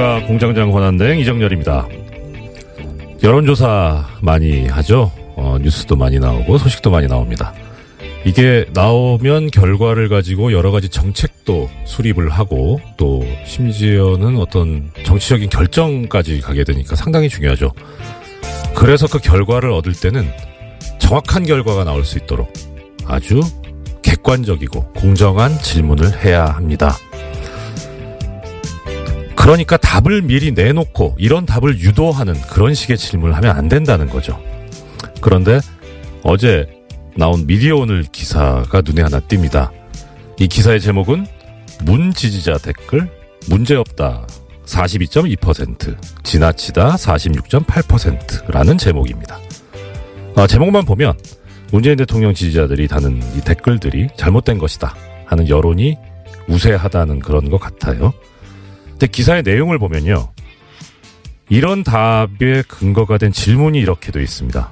안녕하십니까 0.00 0.26
공장장 0.26 0.70
권한대행 0.72 1.18
이정열입니다. 1.20 1.86
여론조사 3.22 4.06
많이 4.22 4.66
하죠. 4.66 5.12
어, 5.36 5.58
뉴스도 5.60 5.94
많이 5.94 6.18
나오고 6.18 6.56
소식도 6.56 6.90
많이 6.90 7.06
나옵니다. 7.06 7.52
이게 8.24 8.64
나오면 8.72 9.50
결과를 9.50 10.08
가지고 10.08 10.52
여러 10.52 10.70
가지 10.70 10.88
정책도 10.88 11.68
수립을 11.84 12.30
하고 12.30 12.80
또 12.96 13.24
심지어는 13.44 14.38
어떤 14.38 14.90
정치적인 15.04 15.50
결정까지 15.50 16.40
가게 16.40 16.64
되니까 16.64 16.96
상당히 16.96 17.28
중요하죠. 17.28 17.70
그래서 18.74 19.06
그 19.06 19.18
결과를 19.18 19.70
얻을 19.70 19.92
때는 19.92 20.26
정확한 20.98 21.44
결과가 21.44 21.84
나올 21.84 22.04
수 22.04 22.16
있도록 22.18 22.50
아주 23.06 23.40
객관적이고 24.02 24.94
공정한 24.94 25.56
질문을 25.58 26.24
해야 26.24 26.46
합니다. 26.46 26.96
그러니까 29.50 29.76
답을 29.78 30.22
미리 30.22 30.52
내놓고 30.52 31.16
이런 31.18 31.44
답을 31.44 31.80
유도하는 31.80 32.40
그런 32.42 32.72
식의 32.72 32.96
질문을 32.96 33.34
하면 33.34 33.56
안 33.56 33.68
된다는 33.68 34.08
거죠. 34.08 34.40
그런데 35.20 35.58
어제 36.22 36.68
나온 37.16 37.48
미디어 37.48 37.74
오늘 37.78 38.04
기사가 38.04 38.80
눈에 38.82 39.02
하나 39.02 39.18
띕니다. 39.18 39.72
이 40.38 40.46
기사의 40.46 40.80
제목은 40.80 41.26
문 41.82 42.14
지지자 42.14 42.58
댓글 42.58 43.10
문제없다 43.48 44.28
42.2% 44.66 45.96
지나치다 46.22 46.94
46.8%라는 46.94 48.78
제목입니다. 48.78 49.36
아, 50.36 50.46
제목만 50.46 50.84
보면 50.84 51.14
문재인 51.72 51.96
대통령 51.96 52.34
지지자들이 52.34 52.86
다는 52.86 53.20
이 53.36 53.40
댓글들이 53.40 54.10
잘못된 54.16 54.58
것이다 54.58 54.94
하는 55.26 55.48
여론이 55.48 55.96
우세하다는 56.46 57.18
그런 57.18 57.50
것 57.50 57.58
같아요. 57.58 58.12
근데 59.00 59.12
기사의 59.12 59.42
내용을 59.44 59.78
보면요. 59.78 60.28
이런 61.48 61.82
답의 61.82 62.64
근거가 62.68 63.16
된 63.16 63.32
질문이 63.32 63.78
이렇게 63.78 64.12
돼 64.12 64.22
있습니다. 64.22 64.70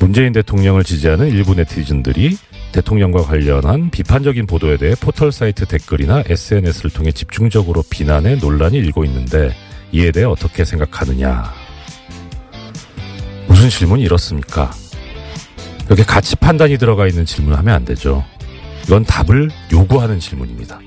문재인 0.00 0.34
대통령을 0.34 0.84
지지하는 0.84 1.28
일부 1.28 1.54
네티즌들이 1.54 2.36
대통령과 2.72 3.22
관련한 3.22 3.88
비판적인 3.90 4.46
보도에 4.46 4.76
대해 4.76 4.94
포털 5.00 5.32
사이트 5.32 5.64
댓글이나 5.64 6.24
SNS를 6.26 6.90
통해 6.90 7.10
집중적으로 7.10 7.82
비난해 7.88 8.34
논란이 8.36 8.76
일고 8.76 9.06
있는데 9.06 9.56
이에 9.90 10.12
대해 10.12 10.26
어떻게 10.26 10.66
생각하느냐. 10.66 11.50
무슨 13.46 13.70
질문이 13.70 14.02
이렇습니까? 14.02 14.70
여기 15.90 16.04
가치 16.04 16.36
판단이 16.36 16.76
들어가 16.76 17.06
있는 17.06 17.24
질문을 17.24 17.56
하면 17.60 17.74
안 17.74 17.86
되죠. 17.86 18.26
이건 18.84 19.04
답을 19.04 19.48
요구하는 19.72 20.20
질문입니다. 20.20 20.80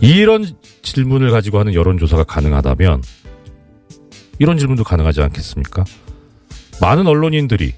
이런 0.00 0.46
질문을 0.82 1.30
가지고 1.30 1.58
하는 1.58 1.74
여론조사가 1.74 2.24
가능하다면 2.24 3.02
이런 4.38 4.58
질문도 4.58 4.84
가능하지 4.84 5.22
않겠습니까? 5.22 5.84
많은 6.80 7.06
언론인들이 7.06 7.72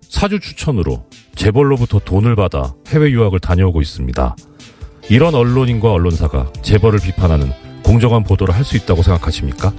사주 0.00 0.40
추천으로 0.40 1.04
재벌로부터 1.34 1.98
돈을 1.98 2.36
받아 2.36 2.74
해외 2.88 3.10
유학을 3.10 3.40
다녀오고 3.40 3.82
있습니다. 3.82 4.36
이런 5.10 5.34
언론인과 5.34 5.92
언론사가 5.92 6.52
재벌을 6.62 6.98
비판하는 7.00 7.52
공정한 7.82 8.24
보도를 8.24 8.54
할 8.54 8.64
수 8.64 8.76
있다고 8.76 9.02
생각하십니까? 9.02 9.72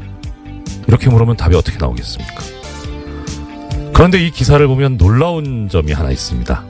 이렇게 0.88 1.10
물으면 1.10 1.36
답이 1.36 1.56
어떻게 1.56 1.78
나오겠습니까? 1.78 2.36
그런데 3.94 4.24
이 4.24 4.30
기사를 4.30 4.66
보면 4.68 4.98
놀라운 4.98 5.68
점이 5.70 5.92
하나 5.92 6.12
있습니다. 6.12 6.64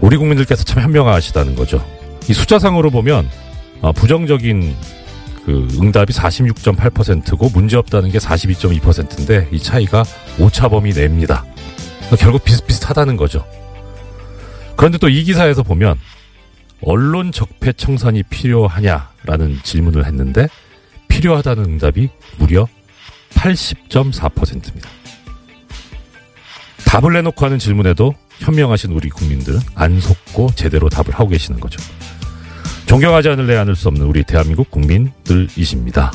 우리 0.00 0.16
국민들께서 0.18 0.62
참 0.62 0.82
현명하시다는 0.82 1.56
거죠. 1.56 1.84
이 2.28 2.34
숫자상으로 2.34 2.90
보면 2.90 3.26
어, 3.26 3.30
부정적인 3.94 4.74
그 5.44 5.68
응답이 5.80 6.12
46.8%고 6.12 7.50
문제없다는 7.50 8.10
게 8.10 8.18
42.2%인데 8.18 9.48
이 9.52 9.60
차이가 9.60 10.04
오차범위 10.40 10.92
내입니다. 10.92 11.44
그러니까 11.98 12.16
결국 12.16 12.44
비슷비슷하다는 12.44 13.16
거죠. 13.16 13.44
그런데 14.76 14.98
또 14.98 15.08
이 15.08 15.22
기사에서 15.22 15.62
보면 15.62 15.98
언론 16.82 17.32
적폐 17.32 17.72
청산이 17.72 18.24
필요하냐라는 18.24 19.60
질문을 19.62 20.04
했는데 20.06 20.48
필요하다는 21.08 21.64
응답이 21.64 22.10
무려 22.38 22.66
80.4%입니다. 23.34 24.90
답을 26.86 27.12
내놓고 27.14 27.44
하는 27.44 27.58
질문에도 27.58 28.14
현명하신 28.38 28.92
우리 28.92 29.08
국민들은 29.08 29.60
안 29.74 30.00
속고 30.00 30.50
제대로 30.56 30.88
답을 30.88 31.12
하고 31.12 31.28
계시는 31.30 31.60
거죠. 31.60 31.80
존경하지 32.86 33.28
않을래 33.28 33.56
않을 33.56 33.74
수 33.76 33.88
없는 33.88 34.06
우리 34.06 34.22
대한민국 34.22 34.70
국민들이십니다. 34.70 36.12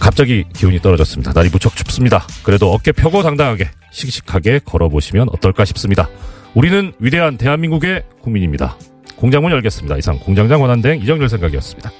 갑자기 0.00 0.44
기운이 0.52 0.80
떨어졌습니다. 0.80 1.32
날이 1.32 1.48
무척 1.48 1.74
춥습니다. 1.76 2.26
그래도 2.42 2.72
어깨 2.72 2.92
펴고 2.92 3.22
당당하게 3.22 3.70
씩씩하게 3.92 4.60
걸어보시면 4.64 5.28
어떨까 5.30 5.64
싶습니다. 5.64 6.08
우리는 6.54 6.92
위대한 6.98 7.38
대한민국의 7.38 8.02
국민입니다. 8.20 8.76
공장문 9.16 9.52
열겠습니다. 9.52 9.96
이상 9.96 10.18
공장장 10.18 10.60
원한대행 10.60 11.00
이정렬 11.00 11.28
생각이었습니다. 11.28 11.90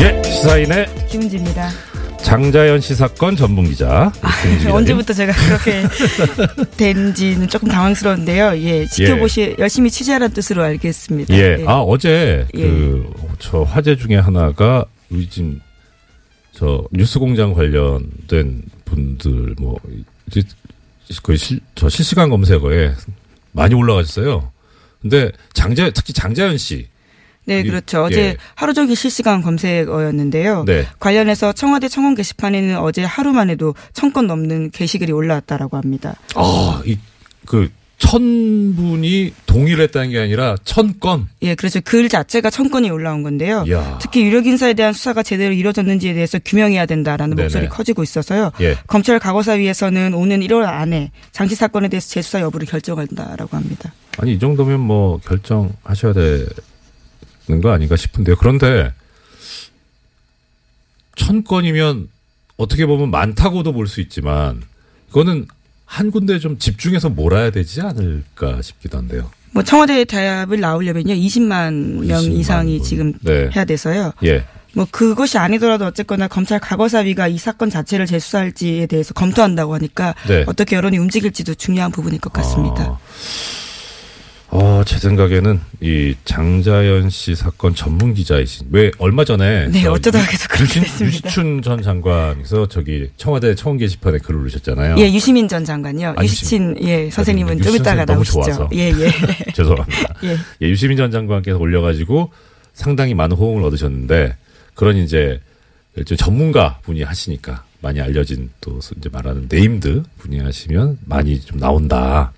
예, 0.00 0.22
시사인의 0.22 0.86
김은지입니다. 1.08 1.87
장자연 2.22 2.80
씨 2.80 2.94
사건 2.94 3.36
전문 3.36 3.66
기자. 3.68 4.12
기자님. 4.42 4.70
언제부터 4.72 5.12
제가 5.14 5.32
그렇게 5.32 5.84
된지는 6.76 7.48
조금 7.48 7.68
당황스러운데요. 7.68 8.58
예, 8.58 8.86
지켜보시 8.86 9.56
열심히 9.58 9.90
취재하라는 9.90 10.34
뜻으로 10.34 10.62
알겠습니다. 10.62 11.34
예. 11.34 11.64
아, 11.66 11.78
어제 11.80 12.46
예. 12.54 12.68
그저 12.68 13.62
화제 13.62 13.96
중에 13.96 14.16
하나가 14.16 14.84
우리 15.10 15.28
지금 15.28 15.60
저 16.52 16.84
뉴스 16.92 17.18
공장 17.18 17.54
관련된 17.54 18.62
분들 18.84 19.54
뭐 19.58 19.78
이제 20.26 20.42
거의 21.22 21.38
실, 21.38 21.60
저 21.74 21.88
실시간 21.88 22.28
검색어에 22.28 22.92
많이 23.52 23.74
올라가셨어요. 23.74 24.50
근데 25.00 25.30
장자 25.54 25.90
특히 25.90 26.12
장자연 26.12 26.58
씨. 26.58 26.88
네, 27.48 27.60
이- 27.60 27.64
그렇죠. 27.64 28.04
어제 28.04 28.20
예. 28.20 28.36
하루 28.54 28.74
종일 28.74 28.94
실시간 28.94 29.42
검색어였는데요. 29.42 30.64
네. 30.66 30.86
관련해서 31.00 31.52
청와대 31.52 31.88
청원 31.88 32.14
게시판에는 32.14 32.78
어제 32.78 33.02
하루만 33.04 33.50
해도 33.50 33.74
천 33.92 34.12
건 34.12 34.26
넘는 34.26 34.70
게시글이 34.70 35.12
올라왔다라고 35.12 35.76
합니다. 35.76 36.14
아, 36.34 36.82
이그 36.84 37.70
천 37.98 38.74
분이 38.76 39.32
동일했다는 39.46 40.10
게 40.10 40.18
아니라 40.20 40.56
천 40.64 40.98
건. 41.00 41.26
예, 41.42 41.54
그래서 41.56 41.80
글 41.84 42.08
자체가 42.08 42.48
천 42.48 42.70
건이 42.70 42.88
올라온 42.90 43.22
건데요. 43.22 43.64
이야. 43.66 43.98
특히 44.00 44.22
유력 44.24 44.46
인사에 44.46 44.74
대한 44.74 44.92
수사가 44.92 45.22
제대로 45.22 45.52
이루어졌는지에 45.52 46.14
대해서 46.14 46.38
규명해야 46.44 46.86
된다라는 46.86 47.34
네네. 47.36 47.44
목소리 47.46 47.68
커지고 47.68 48.02
있어서요. 48.04 48.52
예. 48.60 48.76
검찰 48.86 49.18
과거사위에서는 49.18 50.14
오는 50.14 50.40
1월 50.40 50.64
안에 50.64 51.10
장치 51.32 51.54
사건에 51.56 51.88
대해서 51.88 52.08
재수사 52.08 52.40
여부를 52.40 52.66
결정한다라고 52.68 53.56
합니다. 53.56 53.92
아니 54.18 54.34
이 54.34 54.38
정도면 54.38 54.78
뭐 54.80 55.18
결정하셔야 55.26 56.12
되는 57.48 57.60
거 57.62 57.70
아닌가 57.72 57.96
싶은데요. 57.96 58.36
그런데 58.36 58.92
천 61.16 61.42
건이면 61.42 62.08
어떻게 62.56 62.86
보면 62.86 63.10
많다고도 63.10 63.72
볼 63.72 63.86
수 63.88 64.00
있지만 64.00 64.62
그거는 65.08 65.46
한 65.86 66.10
군데 66.10 66.38
좀 66.38 66.58
집중해서 66.58 67.08
몰아야 67.08 67.50
되지 67.50 67.80
않을까 67.80 68.60
싶기도 68.62 68.98
한데요. 68.98 69.30
뭐 69.52 69.62
청와대 69.62 70.04
대합을 70.04 70.60
나오려면요 70.60 71.14
20만 71.14 72.04
명 72.06 72.20
20만 72.22 72.32
이상이 72.38 72.78
분. 72.78 72.86
지금 72.86 73.12
네. 73.22 73.48
해야 73.56 73.64
돼서요. 73.64 74.12
예. 74.24 74.44
뭐 74.74 74.86
그것이 74.90 75.38
아니더라도 75.38 75.86
어쨌거나 75.86 76.28
검찰 76.28 76.60
과거사위가 76.60 77.28
이 77.28 77.38
사건 77.38 77.70
자체를 77.70 78.04
재수사할지에 78.04 78.86
대해서 78.86 79.14
검토한다고 79.14 79.74
하니까 79.74 80.14
네. 80.28 80.44
어떻게 80.46 80.76
여론이 80.76 80.98
움직일지도 80.98 81.54
중요한 81.54 81.90
부분일 81.90 82.20
것 82.20 82.32
같습니다. 82.34 82.82
아, 82.84 82.98
어, 84.50 84.82
제 84.86 84.96
생각에는 84.98 85.60
이 85.82 86.14
장자연 86.24 87.10
씨 87.10 87.34
사건 87.34 87.74
전문 87.74 88.14
기자이신 88.14 88.68
왜 88.70 88.90
얼마 88.98 89.22
전에 89.24 89.68
네, 89.68 89.86
어쩌다가 89.86 90.24
유- 90.24 90.30
계속 90.30 90.48
그렇게 90.48 90.80
됐습니다. 90.80 91.06
유시춘 91.28 91.60
전 91.62 91.82
장관께서 91.82 92.66
저기 92.68 93.10
청와대 93.18 93.54
청원 93.54 93.76
게시판에 93.78 94.18
글을 94.18 94.40
올리셨잖아요. 94.40 94.96
예, 94.98 95.12
유시민 95.12 95.48
전 95.48 95.66
장관요. 95.66 96.14
아, 96.16 96.24
유시친 96.24 96.76
예 96.82 97.10
선생님은 97.10 97.58
좀 97.58 97.60
유시민 97.60 97.80
이따가 97.82 98.04
나오시죠. 98.06 98.42
좋아서. 98.42 98.68
예, 98.72 98.90
예. 98.90 99.10
죄송합니다. 99.52 100.14
예. 100.24 100.36
예, 100.62 100.68
유시민 100.70 100.96
전 100.96 101.10
장관께서 101.10 101.58
올려가지고 101.58 102.32
상당히 102.72 103.12
많은 103.12 103.36
호응을 103.36 103.62
얻으셨는데 103.64 104.34
그런 104.74 104.96
이제 104.96 105.40
전문가 106.16 106.78
분이 106.84 107.02
하시니까 107.02 107.64
많이 107.82 108.00
알려진 108.00 108.48
또 108.62 108.78
이제 108.96 109.10
말하는 109.12 109.46
네임드 109.50 110.04
분이 110.18 110.38
하시면 110.40 110.98
많이 111.04 111.38
좀 111.40 111.58
나온다. 111.60 112.32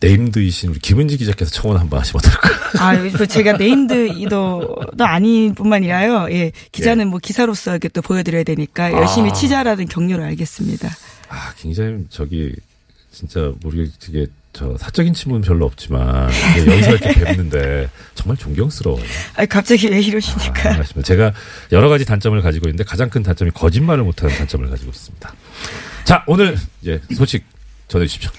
네임드이신 0.00 0.70
우리 0.70 0.78
김은지 0.78 1.16
기자께서 1.16 1.50
청원 1.50 1.78
한번 1.78 2.00
하시면 2.00 2.20
어떨까요? 2.24 2.58
아, 2.78 2.94
뭐 3.16 3.26
제가 3.26 3.52
네임드 3.56 4.08
이도도 4.16 5.04
아닌 5.04 5.54
뿐만이라요. 5.54 6.28
예, 6.30 6.52
기자는 6.70 7.08
뭐 7.08 7.18
기사로서 7.18 7.72
이렇게 7.72 7.88
또 7.88 8.00
보여드려야 8.00 8.44
되니까 8.44 8.92
열심히 8.92 9.30
아. 9.30 9.32
취재하라는 9.32 9.86
격려를 9.86 10.24
알겠습니다. 10.24 10.88
아, 11.28 11.52
굉장히 11.58 12.04
저기 12.10 12.54
진짜 13.10 13.52
우리 13.64 13.90
되게 13.98 14.26
저 14.52 14.76
사적인 14.78 15.14
친분은 15.14 15.42
별로 15.42 15.66
없지만 15.66 16.30
여기서 16.58 16.90
이렇게 16.90 17.12
뵙는데 17.14 17.90
정말 18.14 18.36
존경스러워요. 18.36 19.02
아, 19.36 19.46
갑자기 19.46 19.88
왜 19.88 19.96
아, 19.96 19.98
이러시니까? 19.98 20.70
알겠습니다. 20.70 21.02
제가 21.02 21.32
여러 21.72 21.88
가지 21.88 22.04
단점을 22.04 22.40
가지고 22.40 22.68
있는데 22.68 22.84
가장 22.84 23.10
큰 23.10 23.24
단점이 23.24 23.50
거짓말을 23.50 24.04
못하는 24.04 24.34
단점을 24.36 24.68
가지고 24.68 24.90
있습니다. 24.90 25.34
자, 26.04 26.24
오늘 26.26 26.56
이제 26.82 27.00
소식 27.14 27.44
전해주십시오. 27.88 28.30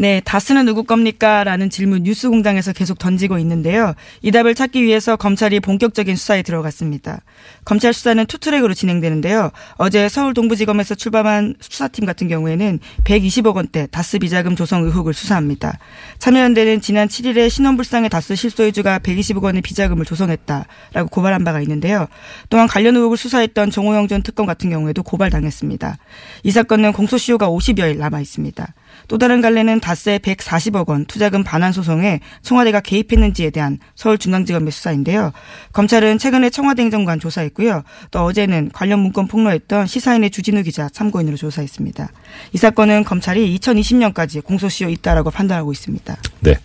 네, 0.00 0.20
다스는 0.24 0.64
누구 0.64 0.84
겁니까? 0.84 1.42
라는 1.42 1.70
질문 1.70 2.04
뉴스 2.04 2.30
공장에서 2.30 2.72
계속 2.72 3.00
던지고 3.00 3.36
있는데요. 3.38 3.94
이 4.22 4.30
답을 4.30 4.54
찾기 4.54 4.84
위해서 4.84 5.16
검찰이 5.16 5.58
본격적인 5.58 6.14
수사에 6.14 6.42
들어갔습니다. 6.42 7.20
검찰 7.64 7.92
수사는 7.92 8.24
two-track으로 8.24 8.74
진행되는데요. 8.74 9.50
어제 9.74 10.08
서울 10.08 10.34
동부지검에서 10.34 10.94
출범한 10.94 11.56
수사팀 11.60 12.06
같은 12.06 12.28
경우에는 12.28 12.78
120억 13.02 13.56
원대 13.56 13.88
다스 13.90 14.20
비자금 14.20 14.54
조성 14.54 14.84
의혹을 14.84 15.14
수사합니다. 15.14 15.78
참여연대는 16.20 16.80
지난 16.80 17.08
7일에 17.08 17.50
신원불상의 17.50 18.08
다스 18.08 18.36
실소유주가 18.36 19.00
120억 19.00 19.42
원의 19.42 19.62
비자금을 19.62 20.04
조성했다라고 20.04 21.08
고발한 21.10 21.42
바가 21.42 21.60
있는데요. 21.62 22.06
또한 22.50 22.68
관련 22.68 22.94
의혹을 22.94 23.16
수사했던 23.16 23.72
정호영 23.72 24.06
전 24.06 24.22
특검 24.22 24.46
같은 24.46 24.70
경우에도 24.70 25.02
고발당했습니다. 25.02 25.98
이 26.44 26.50
사건은 26.52 26.92
공소시효가 26.92 27.48
50여일 27.48 27.96
남아 27.96 28.20
있습니다. 28.20 28.74
또 29.08 29.16
다른 29.18 29.40
갈래는 29.40 29.80
다스의 29.80 30.18
140억 30.20 30.88
원 30.88 31.06
투자금 31.06 31.42
반환 31.42 31.72
소송에 31.72 32.20
청와대가 32.42 32.80
개입했는지에 32.80 33.50
대한 33.50 33.78
서울중앙지검의 33.96 34.70
수사인데요. 34.70 35.32
검찰은 35.72 36.18
최근에 36.18 36.50
청와대 36.50 36.82
행정관 36.82 37.18
조사했고요. 37.18 37.82
또 38.10 38.24
어제는 38.24 38.70
관련 38.72 39.00
문건 39.00 39.26
폭로했던 39.28 39.86
시사인의 39.86 40.30
주진우 40.30 40.62
기자 40.62 40.88
참고인으로 40.90 41.36
조사했습니다. 41.36 42.10
이 42.52 42.58
사건은 42.58 43.04
검찰이 43.04 43.58
2020년까지 43.58 44.44
공소시효 44.44 44.90
있다라고 44.90 45.30
판단하고 45.30 45.72
있습니다. 45.72 46.16
네. 46.40 46.58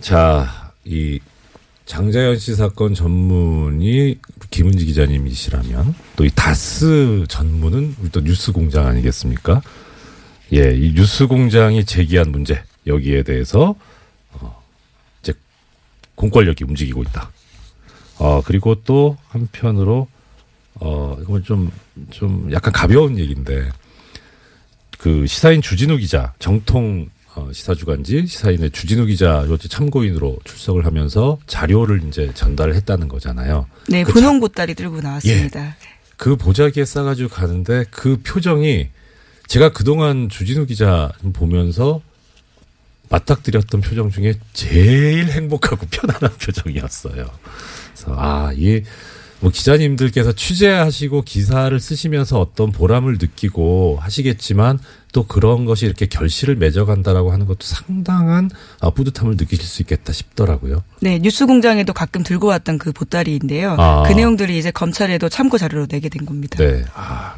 자, 0.00 0.72
이 0.84 1.20
장자연 1.86 2.38
씨 2.38 2.54
사건 2.54 2.94
전문이 2.94 4.18
김은지 4.50 4.84
기자님이시라면 4.86 5.94
또 6.16 6.24
이 6.24 6.30
다스 6.34 7.24
전문은 7.28 7.96
또 8.12 8.20
뉴스 8.22 8.52
공장 8.52 8.86
아니겠습니까? 8.86 9.62
예, 10.52 10.74
이 10.74 10.92
뉴스 10.94 11.26
공장이 11.26 11.84
제기한 11.84 12.30
문제 12.30 12.62
여기에 12.86 13.22
대해서 13.22 13.74
어, 14.32 14.62
이제 15.22 15.32
공권력이 16.14 16.64
움직이고 16.64 17.02
있다. 17.04 17.30
어, 18.18 18.42
그리고 18.44 18.74
또 18.84 19.16
한편으로 19.28 20.08
어, 20.74 21.16
이건 21.22 21.42
좀, 21.42 21.70
좀 22.10 22.50
약간 22.52 22.72
가벼운 22.72 23.18
얘기인데 23.18 23.70
그 24.98 25.26
시사인 25.26 25.62
주진우 25.62 25.96
기자 25.96 26.34
정통 26.38 27.08
어, 27.34 27.50
시사주간지 27.50 28.26
시사인의 28.26 28.72
주진우 28.72 29.06
기자 29.06 29.38
어제 29.48 29.68
참고인으로 29.68 30.38
출석을 30.44 30.84
하면서 30.84 31.38
자료를 31.46 32.02
이제 32.08 32.30
전달을 32.34 32.74
했다는 32.74 33.08
거잖아요. 33.08 33.66
네, 33.88 34.04
그 34.04 34.12
분홍 34.12 34.40
보따리 34.40 34.74
들고 34.74 35.00
나왔습니다. 35.00 35.76
그 36.18 36.36
보자기에 36.36 36.84
싸가지고 36.84 37.30
가는데 37.30 37.84
그 37.90 38.20
표정이 38.22 38.90
제가 39.52 39.68
그동안 39.68 40.30
주진우 40.30 40.64
기자 40.64 41.12
보면서 41.34 42.00
맞닥뜨렸던 43.10 43.82
표정 43.82 44.10
중에 44.10 44.32
제일 44.54 45.28
행복하고 45.28 45.84
편안한 45.92 46.38
표정이었어요. 46.38 47.30
그래서 47.92 48.14
아, 48.16 48.50
이 48.54 48.82
뭐 49.42 49.50
기자님들께서 49.50 50.32
취재하시고 50.32 51.22
기사를 51.22 51.78
쓰시면서 51.78 52.38
어떤 52.38 52.70
보람을 52.70 53.18
느끼고 53.20 53.98
하시겠지만 54.00 54.78
또 55.12 55.26
그런 55.26 55.64
것이 55.64 55.84
이렇게 55.84 56.06
결실을 56.06 56.54
맺어간다라고 56.54 57.32
하는 57.32 57.46
것도 57.46 57.58
상당한 57.62 58.50
아, 58.80 58.90
뿌듯함을 58.90 59.36
느끼실 59.36 59.66
수 59.66 59.82
있겠다 59.82 60.12
싶더라고요. 60.12 60.84
네, 61.00 61.18
뉴스공장에도 61.18 61.92
가끔 61.92 62.22
들고 62.22 62.46
왔던 62.46 62.78
그 62.78 62.92
보따리인데요. 62.92 63.74
아. 63.78 64.04
그 64.06 64.12
내용들이 64.12 64.56
이제 64.56 64.70
검찰에도 64.70 65.28
참고 65.28 65.58
자료로 65.58 65.88
내게 65.88 66.08
된 66.08 66.24
겁니다. 66.24 66.58
네. 66.58 66.84
아, 66.94 67.34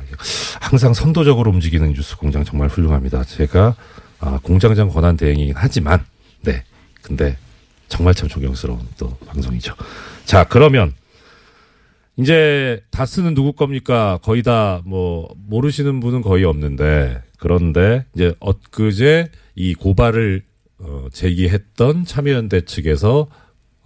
항상 0.60 0.92
선도적으로 0.92 1.50
움직이는 1.52 1.94
뉴스 1.94 2.18
공장 2.18 2.44
정말 2.44 2.68
훌륭합니다. 2.68 3.24
제가 3.24 3.74
아, 4.20 4.38
공장장 4.42 4.90
권한 4.90 5.16
대행이긴 5.16 5.54
하지만 5.56 6.04
네. 6.42 6.62
근데 7.00 7.38
정말 7.88 8.14
참 8.14 8.28
존경스러운 8.28 8.80
또 8.98 9.16
방송이죠. 9.26 9.74
자, 10.26 10.44
그러면 10.44 10.92
이제 12.16 12.80
다스는 12.90 13.34
누구 13.34 13.52
겁니까? 13.52 14.18
거의 14.22 14.42
다 14.42 14.82
뭐 14.84 15.28
모르시는 15.48 16.00
분은 16.00 16.22
거의 16.22 16.44
없는데 16.44 17.22
그런데 17.38 18.04
이제 18.14 18.34
엊그제 18.40 19.30
이 19.56 19.74
고발을 19.74 20.42
어, 20.78 21.06
제기했던 21.12 22.04
참여연대 22.04 22.62
측에서 22.62 23.28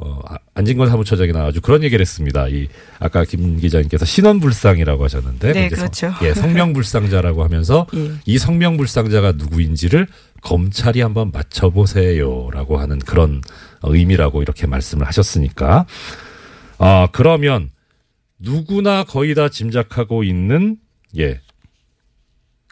어, 0.00 0.20
아, 0.28 0.36
안진걸 0.54 0.88
사무처장이 0.88 1.32
나와가지고 1.32 1.64
그런 1.64 1.82
얘기를 1.82 2.00
했습니다. 2.00 2.46
이, 2.48 2.68
아까 3.00 3.24
김 3.24 3.58
기자님께서 3.58 4.04
신원불상이라고 4.04 5.02
하셨는데. 5.02 5.52
네, 5.52 5.68
그렇죠. 5.68 6.10
성, 6.10 6.26
예, 6.26 6.34
성명불상자라고 6.34 7.42
하면서 7.42 7.86
예. 7.96 8.12
이 8.24 8.38
성명불상자가 8.38 9.32
누구인지를 9.32 10.06
검찰이 10.42 11.00
한번 11.00 11.32
맞춰보세요라고 11.32 12.78
하는 12.78 13.00
그런 13.00 13.42
어, 13.80 13.92
의미라고 13.92 14.40
이렇게 14.42 14.68
말씀을 14.68 15.04
하셨으니까. 15.06 15.86
아, 16.78 17.08
그러면 17.10 17.70
누구나 18.38 19.04
거의 19.04 19.34
다 19.34 19.48
짐작하고 19.48 20.24
있는 20.24 20.76
예 21.18 21.40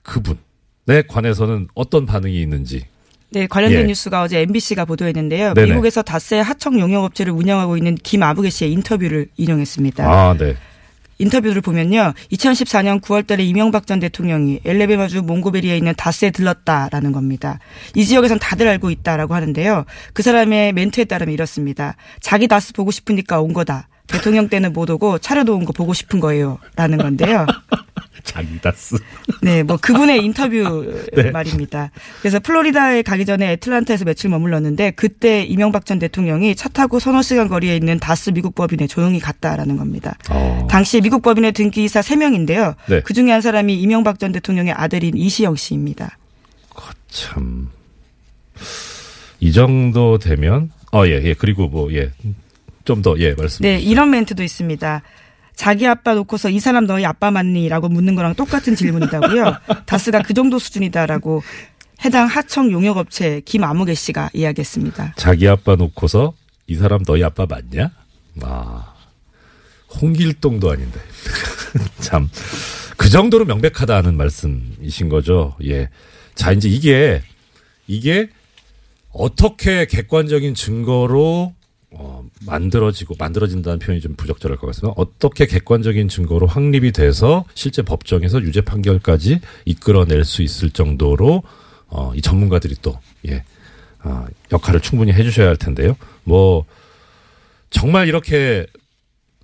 그분에 0.02 1.02
관해서는 1.08 1.68
어떤 1.75 2.06
반응이 2.06 2.40
있는지 2.40 2.85
네, 3.30 3.46
관련된 3.46 3.80
예. 3.80 3.85
뉴스가 3.85 4.23
어제 4.23 4.40
MBC가 4.40 4.85
보도했는데요. 4.85 5.54
네네. 5.54 5.68
미국에서 5.68 6.02
다스의 6.02 6.42
하청 6.42 6.78
용역업체를 6.78 7.32
운영하고 7.32 7.76
있는 7.76 7.96
김아부개 7.96 8.50
씨의 8.50 8.73
인터뷰를 8.73 9.28
인용했습니다. 9.37 10.04
아 10.08 10.37
네. 10.38 10.56
인터뷰를 11.18 11.62
보면요. 11.62 12.12
2014년 12.30 13.00
9월 13.00 13.26
달에 13.26 13.42
이명박 13.42 13.87
전 13.87 14.00
대통령이 14.00 14.61
엘레베마주 14.64 15.23
몽고베리에 15.23 15.76
있는 15.76 15.94
다스에 15.96 16.30
들렀다라는 16.30 17.12
겁니다. 17.12 17.58
이 17.94 18.04
지역에선 18.04 18.38
다들 18.38 18.68
알고 18.68 18.90
있다라고 18.90 19.35
하는데요. 19.35 19.87
그 20.12 20.23
사람의 20.23 20.75
멘트에 20.75 21.04
따르면 21.04 21.32
이렇습니다. 21.32 21.96
자기 22.20 22.49
다스 22.49 22.73
보고 22.75 22.90
싶으니까 22.90 23.40
온 23.40 23.52
거다. 23.52 23.88
대통령 24.06 24.48
때는 24.48 24.72
못 24.72 24.88
오고 24.90 25.18
차려도 25.18 25.54
온 25.56 25.64
거 25.64 25.72
보고 25.72 25.92
싶은 25.94 26.20
거예요. 26.20 26.58
라는 26.76 26.98
건데요. 26.98 27.46
자기 28.25 28.60
다스. 28.60 28.96
네, 29.40 29.62
뭐 29.62 29.76
그분의 29.76 30.25
인터뷰 30.25 30.92
네. 31.14 31.30
말입니다. 31.30 31.90
그래서 32.20 32.40
플로리다에 32.40 33.02
가기 33.02 33.25
전에 33.25 33.52
애틀란타에서 33.52 34.04
며칠 34.04 34.30
머물렀는데 34.30 34.92
그때 34.92 35.42
이명박 35.44 35.86
전 35.86 35.98
대통령이 36.00 36.56
차 36.56 36.68
타고 36.68 36.98
서너 36.98 37.22
시간 37.22 37.46
거리에 37.48 37.76
있는 37.76 37.98
다스 38.00 38.30
미국 38.30 38.54
법인에 38.56 38.86
조용히 38.88 39.20
갔다라는 39.20 39.76
겁니다. 39.76 40.16
어. 40.30 40.66
당시 40.68 41.00
미국 41.00 41.22
법인의 41.22 41.52
등기이사 41.52 42.00
3명인데요. 42.00 42.75
네. 42.88 43.00
그중에 43.00 43.30
한 43.30 43.40
사람이 43.40 43.75
이명박 43.80 44.18
전 44.18 44.32
대통령의 44.32 44.72
아들인 44.72 45.16
이시영 45.16 45.54
씨입니다. 45.56 46.18
참. 47.08 47.68
이 49.40 49.52
정도 49.52 50.18
되면, 50.18 50.70
어, 50.92 51.06
예, 51.06 51.12
예. 51.22 51.34
그리고 51.34 51.68
뭐, 51.68 51.92
예. 51.94 52.10
좀 52.86 53.02
더, 53.02 53.14
예, 53.18 53.34
말씀. 53.34 53.62
네, 53.62 53.78
이런 53.78 54.10
멘트도 54.10 54.42
있습니다. 54.42 55.02
자기 55.54 55.86
아빠 55.86 56.14
놓고서 56.14 56.48
이 56.48 56.60
사람 56.60 56.86
너희 56.86 57.04
아빠 57.04 57.30
맞니? 57.30 57.68
라고 57.68 57.88
묻는 57.88 58.14
거랑 58.14 58.34
똑같은 58.34 58.76
질문이다고요. 58.76 59.56
다스가 59.84 60.22
그 60.22 60.32
정도 60.32 60.58
수준이다라고 60.58 61.42
해당 62.04 62.26
하청 62.26 62.70
용역업체 62.70 63.42
김아무개 63.44 63.94
씨가 63.94 64.30
이야기했습니다. 64.32 65.14
자기 65.16 65.48
아빠 65.48 65.76
놓고서 65.76 66.34
이 66.66 66.76
사람 66.76 67.02
너희 67.04 67.24
아빠 67.24 67.46
맞냐? 67.46 67.90
아, 68.42 68.94
홍길동도 70.00 70.70
아닌데. 70.70 71.00
참. 72.00 72.30
그 72.96 73.08
정도로 73.08 73.44
명백하다는 73.46 74.16
말씀이신 74.16 75.08
거죠. 75.08 75.56
예. 75.64 75.88
자, 76.34 76.52
이제 76.52 76.68
이게, 76.68 77.22
이게 77.86 78.28
어떻게 79.10 79.86
객관적인 79.86 80.54
증거로 80.54 81.55
어, 81.98 82.22
만들어지고 82.44 83.14
만들어진다는 83.18 83.78
표현이 83.78 84.02
좀 84.02 84.14
부적절할 84.16 84.58
것 84.58 84.66
같습니다. 84.68 84.94
어떻게 84.96 85.46
객관적인 85.46 86.08
증거로 86.08 86.46
확립이 86.46 86.92
돼서 86.92 87.44
실제 87.54 87.82
법정에서 87.82 88.42
유죄 88.42 88.60
판결까지 88.60 89.40
이끌어낼 89.64 90.24
수 90.24 90.42
있을 90.42 90.70
정도로 90.70 91.42
어, 91.88 92.12
이 92.14 92.20
전문가들이 92.20 92.76
또 92.82 92.98
예, 93.28 93.44
아, 94.00 94.26
역할을 94.52 94.80
충분히 94.80 95.12
해주셔야 95.12 95.48
할 95.48 95.56
텐데요. 95.56 95.96
뭐 96.24 96.66
정말 97.70 98.08
이렇게 98.08 98.66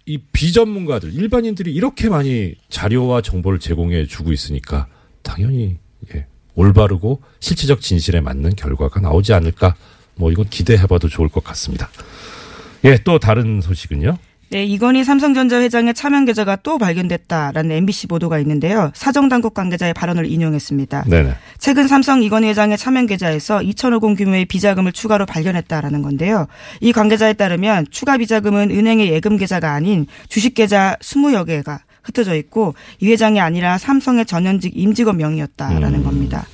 이 0.04 0.18
비전문가들 0.18 1.14
일반인들이 1.14 1.72
이렇게 1.72 2.08
많이 2.10 2.54
자료와 2.68 3.22
정보를 3.22 3.60
제공해 3.60 4.04
주고 4.04 4.32
있으니까 4.32 4.88
당연히 5.22 5.78
예, 6.14 6.26
올바르고 6.54 7.22
실체적 7.40 7.80
진실에 7.80 8.20
맞는 8.20 8.56
결과가 8.56 9.00
나오지 9.00 9.32
않을까. 9.32 9.74
뭐 10.14 10.30
이건 10.30 10.46
기대해봐도 10.50 11.08
좋을 11.08 11.28
것 11.30 11.42
같습니다. 11.42 11.88
예, 12.84 12.98
또 13.04 13.18
다른 13.18 13.60
소식은요. 13.60 14.16
네, 14.52 14.64
이건희 14.66 15.02
삼성전자 15.02 15.58
회장의 15.62 15.94
차명 15.94 16.26
계좌가 16.26 16.56
또 16.56 16.76
발견됐다라는 16.76 17.70
MBC 17.70 18.06
보도가 18.06 18.38
있는데요. 18.40 18.90
사정당국 18.94 19.54
관계자의 19.54 19.94
발언을 19.94 20.26
인용했습니다. 20.26 21.04
네네. 21.08 21.32
최근 21.58 21.88
삼성 21.88 22.22
이건희 22.22 22.48
회장의 22.48 22.76
차명 22.76 23.06
계좌에서 23.06 23.60
2천억 23.60 24.02
원 24.02 24.14
규모의 24.14 24.44
비자금을 24.44 24.92
추가로 24.92 25.24
발견했다라는 25.24 26.02
건데요. 26.02 26.48
이 26.82 26.92
관계자에 26.92 27.32
따르면 27.32 27.86
추가 27.90 28.18
비자금은 28.18 28.70
은행의 28.70 29.10
예금 29.10 29.38
계좌가 29.38 29.72
아닌 29.72 30.06
주식 30.28 30.52
계좌 30.52 30.98
20여 31.00 31.46
개가 31.46 31.80
흩어져 32.02 32.36
있고 32.36 32.74
이 33.00 33.08
회장이 33.08 33.40
아니라 33.40 33.78
삼성의 33.78 34.26
전현직 34.26 34.76
임직원 34.76 35.16
명의였다라는 35.16 36.00
음. 36.00 36.04
겁니다. 36.04 36.44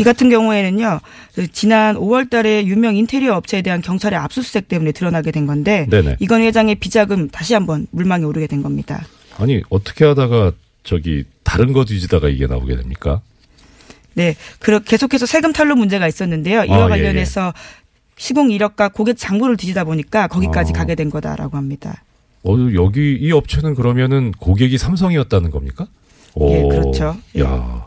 이 0.00 0.02
같은 0.02 0.30
경우에는요, 0.30 1.00
그 1.34 1.52
지난 1.52 1.94
5월 1.94 2.30
달에 2.30 2.64
유명 2.64 2.96
인테리어 2.96 3.36
업체에 3.36 3.60
대한 3.60 3.82
경찰의 3.82 4.18
압수수색 4.18 4.66
때문에 4.66 4.92
드러나게 4.92 5.30
된 5.30 5.46
건데, 5.46 5.86
네네. 5.90 6.16
이건 6.20 6.40
회장의 6.40 6.76
비자금 6.76 7.28
다시 7.28 7.52
한번 7.52 7.86
물망에 7.90 8.24
오르게 8.24 8.46
된 8.46 8.62
겁니다. 8.62 9.04
아니 9.36 9.62
어떻게 9.68 10.06
하다가 10.06 10.52
저기 10.84 11.24
다른 11.42 11.74
거 11.74 11.84
뒤지다가 11.84 12.30
이게 12.30 12.46
나오게 12.46 12.76
됩니까? 12.76 13.20
네, 14.14 14.36
그러, 14.58 14.78
계속해서 14.78 15.26
세금 15.26 15.52
탈루 15.52 15.76
문제가 15.76 16.08
있었는데요. 16.08 16.64
이와 16.64 16.76
아, 16.76 16.84
예, 16.84 16.88
관련해서 16.88 17.52
시공 18.16 18.50
이력과 18.50 18.88
고객 18.88 19.18
장부를 19.18 19.58
뒤지다 19.58 19.84
보니까 19.84 20.28
거기까지 20.28 20.72
아. 20.74 20.78
가게 20.78 20.94
된 20.94 21.10
거다라고 21.10 21.58
합니다. 21.58 22.04
어 22.42 22.54
여기 22.74 23.18
이 23.20 23.32
업체는 23.32 23.74
그러면은 23.74 24.32
고객이 24.32 24.78
삼성이었다는 24.78 25.50
겁니까? 25.50 25.86
예, 26.40 26.62
오, 26.62 26.68
그렇죠. 26.70 27.18
예. 27.36 27.42
야 27.42 27.86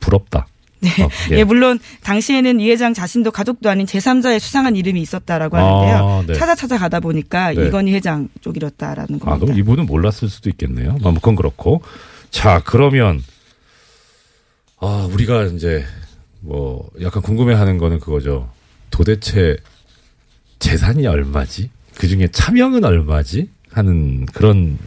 부럽다. 0.00 0.46
네. 0.84 1.02
어, 1.02 1.08
예. 1.30 1.44
물론 1.44 1.78
당시에는 2.02 2.60
이 2.60 2.70
회장 2.70 2.92
자신도 2.92 3.30
가족도 3.30 3.70
아닌 3.70 3.86
제3자의 3.86 4.38
수상한 4.38 4.76
이름이 4.76 5.00
있었다라고 5.00 5.56
하는데요. 5.56 5.96
아, 5.96 6.24
네. 6.26 6.34
찾아 6.34 6.54
찾아 6.54 6.78
가다 6.78 7.00
보니까 7.00 7.52
네. 7.52 7.66
이건희 7.66 7.92
회장 7.94 8.28
쪽이었다라는 8.42 9.16
아, 9.22 9.24
겁니다. 9.24 9.38
그럼 9.38 9.58
이분은 9.58 9.86
몰랐을 9.86 10.28
수도 10.28 10.50
있겠네요. 10.50 10.92
아, 10.92 10.98
뭐 11.02 11.14
그건 11.14 11.36
그렇고. 11.36 11.82
자, 12.30 12.60
그러면, 12.64 13.22
아, 14.80 15.08
우리가 15.10 15.44
이제, 15.44 15.84
뭐, 16.40 16.90
약간 17.00 17.22
궁금해 17.22 17.54
하는 17.54 17.78
거는 17.78 18.00
그거죠. 18.00 18.50
도대체 18.90 19.56
재산이 20.58 21.06
얼마지? 21.06 21.70
그 21.96 22.08
중에 22.08 22.28
차명은 22.28 22.84
얼마지? 22.84 23.48
하는 23.70 24.26
그런 24.26 24.78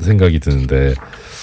생각이 0.00 0.40
드는데, 0.40 0.94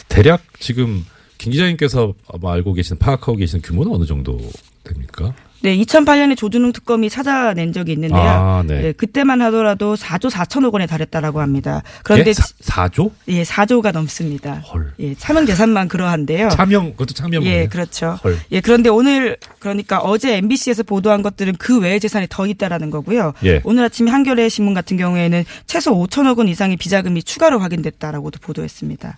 대략 0.07 0.41
지금 0.59 1.05
김 1.45 1.51
기자님께서 1.51 2.13
아마 2.33 2.53
알고 2.53 2.73
계신, 2.73 2.97
파악하고 2.97 3.35
계신 3.35 3.61
규모는 3.61 3.91
어느 3.93 4.05
정도 4.05 4.39
됩니까? 4.83 5.33
네, 5.61 5.75
2008년에 5.77 6.37
조준웅 6.37 6.73
특검이 6.73 7.09
찾아낸 7.09 7.71
적이 7.71 7.93
있는데요. 7.93 8.19
아, 8.19 8.63
네. 8.65 8.81
네, 8.81 8.91
그때만 8.91 9.41
하더라도 9.43 9.95
4조 9.95 10.29
4천억 10.29 10.73
원에 10.73 10.85
달했다라고 10.85 11.41
합니다. 11.41 11.81
그런데 12.03 12.29
예? 12.29 12.33
사, 12.33 12.87
4조? 12.87 13.11
예, 13.29 13.43
4조가 13.43 13.91
넘습니다. 13.91 14.55
헐. 14.55 14.93
예, 14.99 15.15
차명 15.15 15.45
재산만 15.45 15.87
그러한데요. 15.87 16.49
차명, 16.49 16.91
그것도 16.91 17.13
차명. 17.13 17.43
예, 17.45 17.67
그렇죠. 17.67 18.19
헐. 18.23 18.37
예, 18.51 18.59
그런데 18.61 18.89
오늘 18.89 19.37
그러니까 19.59 19.99
어제 19.99 20.37
MBC에서 20.37 20.83
보도한 20.83 21.21
것들은 21.23 21.55
그 21.57 21.79
외의 21.79 21.99
재산이 21.99 22.27
더 22.29 22.45
있다라는 22.45 22.89
거고요. 22.89 23.33
예. 23.43 23.61
오늘 23.63 23.85
아침 23.85 24.07
한겨레 24.07 24.49
신문 24.49 24.73
같은 24.73 24.97
경우에는 24.97 25.45
최소 25.65 25.95
5천억 25.95 26.37
원 26.37 26.47
이상의 26.47 26.77
비자금이 26.77 27.23
추가로 27.23 27.59
확인됐다라고도 27.59 28.39
보도했습니다. 28.39 29.17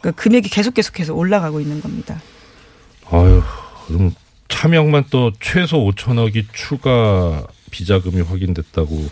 그 0.00 0.12
금액이 0.12 0.48
계속 0.48 0.74
계속해서 0.74 1.14
올라가고 1.14 1.60
있는 1.60 1.80
겁니다. 1.80 2.20
아유, 3.10 3.42
그럼 3.86 4.14
차명만 4.48 5.04
또 5.10 5.32
최소 5.40 5.78
5천억이 5.78 6.46
추가 6.52 7.46
비자금이 7.70 8.22
확인됐다고 8.22 9.06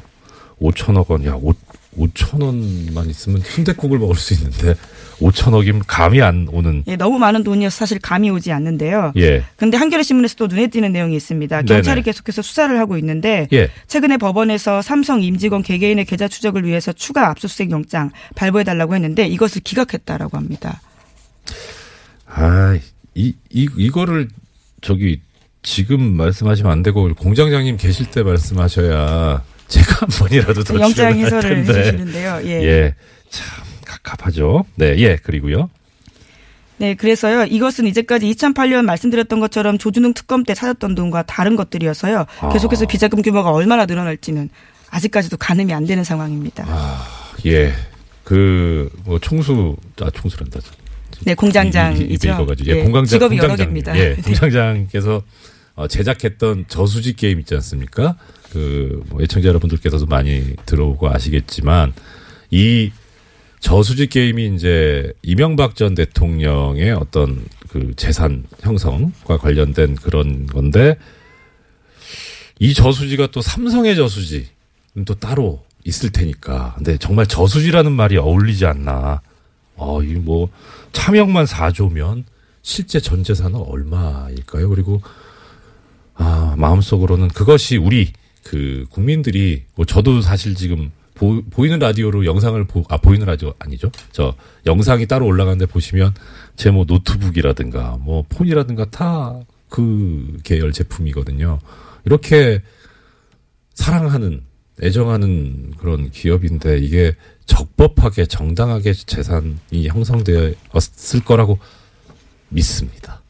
5천억 0.60 1.10
원, 1.10 1.24
야, 1.26 1.34
5, 1.34 1.52
5천 1.98 2.42
원만 2.42 3.08
있으면 3.10 3.40
순대국을 3.42 3.98
먹을 3.98 4.16
수 4.16 4.34
있는데 4.34 4.74
5천억이면 5.20 5.82
감이 5.86 6.20
안 6.22 6.46
오는. 6.50 6.82
예, 6.86 6.96
너무 6.96 7.18
많은 7.18 7.42
돈이어서 7.42 7.76
사실 7.76 7.98
감이 7.98 8.30
오지 8.30 8.52
않는데요. 8.52 9.12
예, 9.16 9.44
근데 9.56 9.76
한겨레 9.76 10.02
신문에서 10.02 10.36
또 10.36 10.46
눈에 10.46 10.66
띄는 10.68 10.92
내용이 10.92 11.16
있습니다. 11.16 11.62
네네. 11.62 11.66
경찰이 11.66 12.02
계속해서 12.02 12.42
수사를 12.42 12.78
하고 12.78 12.98
있는데 12.98 13.48
예. 13.52 13.70
최근에 13.86 14.18
법원에서 14.18 14.82
삼성 14.82 15.22
임직원 15.22 15.62
개개인의 15.62 16.04
계좌 16.04 16.28
추적을 16.28 16.64
위해서 16.64 16.92
추가 16.92 17.30
압수수색 17.30 17.70
영장 17.70 18.10
발부해 18.34 18.64
달라고 18.64 18.94
했는데 18.94 19.26
이것을 19.26 19.62
기각했다라고 19.62 20.36
합니다. 20.36 20.80
아, 22.26 22.78
이, 23.14 23.34
이, 23.50 23.68
이거를 23.76 24.28
저기 24.82 25.20
지금 25.62 26.16
말씀하시면 26.16 26.70
안 26.70 26.82
되고 26.82 27.12
공장장님 27.14 27.76
계실 27.76 28.06
때 28.10 28.22
말씀하셔야 28.22 29.42
제가 29.68 29.96
한 30.00 30.08
번이라도 30.08 30.62
더 30.62 30.80
영장 30.80 31.18
해설을 31.18 31.64
텐데. 31.64 31.78
해주시는데요. 31.80 32.40
예. 32.44 32.50
예, 32.62 32.94
참 33.30 33.65
갑갑하죠. 34.06 34.64
네, 34.76 34.94
예, 34.98 35.16
그리고요. 35.16 35.68
네, 36.78 36.94
그래서요. 36.94 37.44
이것은 37.44 37.86
이제까지 37.86 38.30
2008년 38.32 38.84
말씀드렸던 38.84 39.40
것처럼 39.40 39.78
조준웅 39.78 40.14
특검 40.14 40.44
때 40.44 40.54
찾았던 40.54 40.94
돈과 40.94 41.22
다른 41.22 41.56
것들이어서요. 41.56 42.26
아. 42.40 42.48
계속해서 42.50 42.86
비자금 42.86 43.22
규모가 43.22 43.50
얼마나 43.50 43.86
늘어날지는 43.86 44.50
아직까지도 44.90 45.36
가늠이 45.38 45.72
안 45.72 45.86
되는 45.86 46.04
상황입니다. 46.04 46.66
예, 47.46 47.72
그 48.24 48.90
뭐 49.04 49.18
총수, 49.18 49.76
아 50.00 50.10
총수란다. 50.10 50.60
네, 51.24 51.34
공장장이죠. 51.34 52.28
예, 52.66 52.72
예, 52.76 52.82
공장장 52.82 53.06
직업이 53.06 53.38
여러. 53.38 53.56
개입니다. 53.56 53.98
예, 53.98 54.14
네. 54.14 54.22
공장장께서 54.22 55.22
어, 55.74 55.88
제작했던 55.88 56.66
저수지 56.68 57.14
게임 57.14 57.40
있지 57.40 57.54
않습니까? 57.54 58.16
그뭐 58.52 59.22
애청자 59.22 59.48
여러분들께서도 59.48 60.06
많이 60.06 60.54
들어오고 60.66 61.08
아시겠지만 61.10 61.92
이 62.50 62.90
저수지 63.60 64.06
게임이 64.06 64.54
이제 64.54 65.12
이명박 65.22 65.76
전 65.76 65.94
대통령의 65.94 66.92
어떤 66.92 67.44
그 67.68 67.92
재산 67.96 68.44
형성과 68.60 69.38
관련된 69.38 69.96
그런 69.96 70.46
건데 70.46 70.96
이 72.58 72.74
저수지가 72.74 73.28
또 73.28 73.40
삼성의 73.40 73.96
저수지는 73.96 75.04
또 75.04 75.14
따로 75.14 75.64
있을 75.84 76.10
테니까. 76.10 76.74
근데 76.76 76.96
정말 76.98 77.26
저수지라는 77.26 77.92
말이 77.92 78.16
어울리지 78.16 78.66
않나. 78.66 79.20
어, 79.76 80.02
이 80.02 80.14
뭐, 80.14 80.48
차명만 80.92 81.44
4조면 81.44 82.24
실제 82.62 82.98
전 82.98 83.22
재산은 83.22 83.60
얼마일까요? 83.60 84.68
그리고, 84.70 85.02
아, 86.14 86.54
마음속으로는 86.56 87.28
그것이 87.28 87.76
우리, 87.76 88.12
그, 88.42 88.86
국민들이, 88.90 89.64
뭐, 89.74 89.84
저도 89.84 90.22
사실 90.22 90.54
지금 90.54 90.90
보, 91.16 91.42
보이는 91.50 91.78
라디오로 91.78 92.24
영상을 92.24 92.62
보, 92.64 92.84
아, 92.88 92.98
보이는 92.98 93.26
라디오 93.26 93.52
아니죠? 93.58 93.90
저, 94.12 94.34
영상이 94.66 95.06
따로 95.06 95.26
올라가는데 95.26 95.66
보시면, 95.66 96.14
제 96.54 96.70
뭐, 96.70 96.84
노트북이라든가, 96.86 97.98
뭐, 98.00 98.24
폰이라든가 98.28 98.90
다 98.90 99.40
그 99.68 100.36
계열 100.44 100.72
제품이거든요. 100.72 101.58
이렇게 102.04 102.62
사랑하는, 103.74 104.42
애정하는 104.82 105.74
그런 105.78 106.10
기업인데, 106.10 106.78
이게 106.78 107.14
적법하게, 107.46 108.26
정당하게 108.26 108.92
재산이 108.92 109.88
형성되었을 109.88 111.24
거라고 111.24 111.58
믿습니다. 112.48 113.22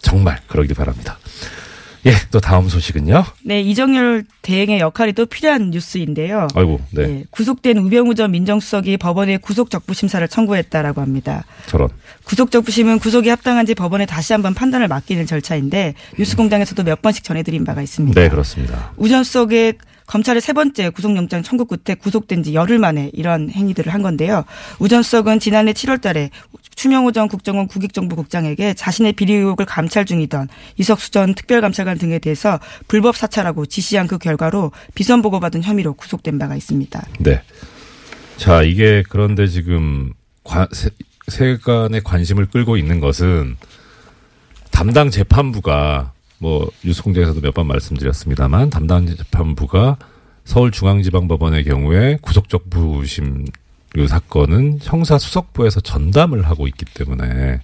정말, 0.00 0.40
그러길 0.46 0.74
바랍니다. 0.74 1.18
예, 2.06 2.12
또 2.30 2.38
다음 2.38 2.68
소식은요? 2.68 3.24
네, 3.44 3.60
이정열 3.62 4.24
대행의 4.42 4.80
역할이 4.80 5.14
또 5.14 5.24
필요한 5.24 5.70
뉴스인데요. 5.70 6.48
아이고, 6.54 6.80
네. 6.90 7.02
예, 7.02 7.24
구속된 7.30 7.78
우병우 7.78 8.14
전 8.14 8.30
민정수석이 8.30 8.98
법원에 8.98 9.38
구속 9.38 9.70
적부 9.70 9.94
심사를 9.94 10.26
청구했다라고 10.26 11.00
합니다. 11.00 11.44
저런. 11.66 11.88
구속 12.24 12.50
적부심은 12.50 12.98
구속이 12.98 13.28
합당한지 13.28 13.74
법원에 13.74 14.06
다시 14.06 14.32
한번 14.32 14.54
판단을 14.54 14.88
맡기는 14.88 15.24
절차인데 15.26 15.94
뉴스공장에서도 16.18 16.82
몇 16.82 17.00
번씩 17.00 17.24
전해드린 17.24 17.64
바가 17.64 17.80
있습니다. 17.82 18.20
네, 18.20 18.28
그렇습니다. 18.28 18.92
우전 18.96 19.24
수석의 19.24 19.74
검찰의 20.06 20.40
세 20.42 20.52
번째 20.52 20.90
구속영장 20.90 21.42
청구 21.42 21.64
끝에 21.66 21.94
구속된 21.94 22.42
지 22.42 22.54
열흘 22.54 22.78
만에 22.78 23.10
이런 23.12 23.50
행위들을 23.50 23.92
한 23.92 24.02
건데요. 24.02 24.44
우 24.78 24.88
전 24.88 25.02
수석은 25.02 25.40
지난해 25.40 25.72
7월 25.72 26.00
달에 26.00 26.30
추명호 26.76 27.12
전 27.12 27.28
국정원 27.28 27.66
국익정보 27.68 28.16
국장에게 28.16 28.74
자신의 28.74 29.12
비리 29.14 29.32
의혹을 29.34 29.64
감찰 29.66 30.04
중이던 30.04 30.48
이석수 30.76 31.10
전 31.10 31.34
특별감찰관 31.34 31.98
등에 31.98 32.18
대해서 32.18 32.58
불법 32.88 33.16
사찰하고 33.16 33.66
지시한 33.66 34.06
그 34.06 34.18
결과로 34.18 34.72
비선 34.94 35.22
보고받은 35.22 35.62
혐의로 35.62 35.94
구속된 35.94 36.38
바가 36.38 36.56
있습니다. 36.56 37.06
네. 37.20 37.42
자, 38.36 38.62
이게 38.62 39.04
그런데 39.08 39.46
지금 39.46 40.12
세간의 41.28 42.02
관심을 42.02 42.46
끌고 42.46 42.76
있는 42.76 43.00
것은 43.00 43.56
담당 44.70 45.10
재판부가 45.10 46.13
뭐 46.38 46.70
뉴스공장에서도 46.84 47.40
몇 47.40 47.54
번 47.54 47.66
말씀드렸습니다만 47.68 48.70
담당 48.70 49.06
재판부가 49.06 49.96
서울중앙지방법원의 50.44 51.64
경우에 51.64 52.18
구속적 52.20 52.68
부심 52.70 53.46
이 53.96 54.06
사건은 54.06 54.78
형사 54.82 55.18
수석부에서 55.18 55.80
전담을 55.80 56.42
하고 56.42 56.66
있기 56.66 56.84
때문에 56.84 57.60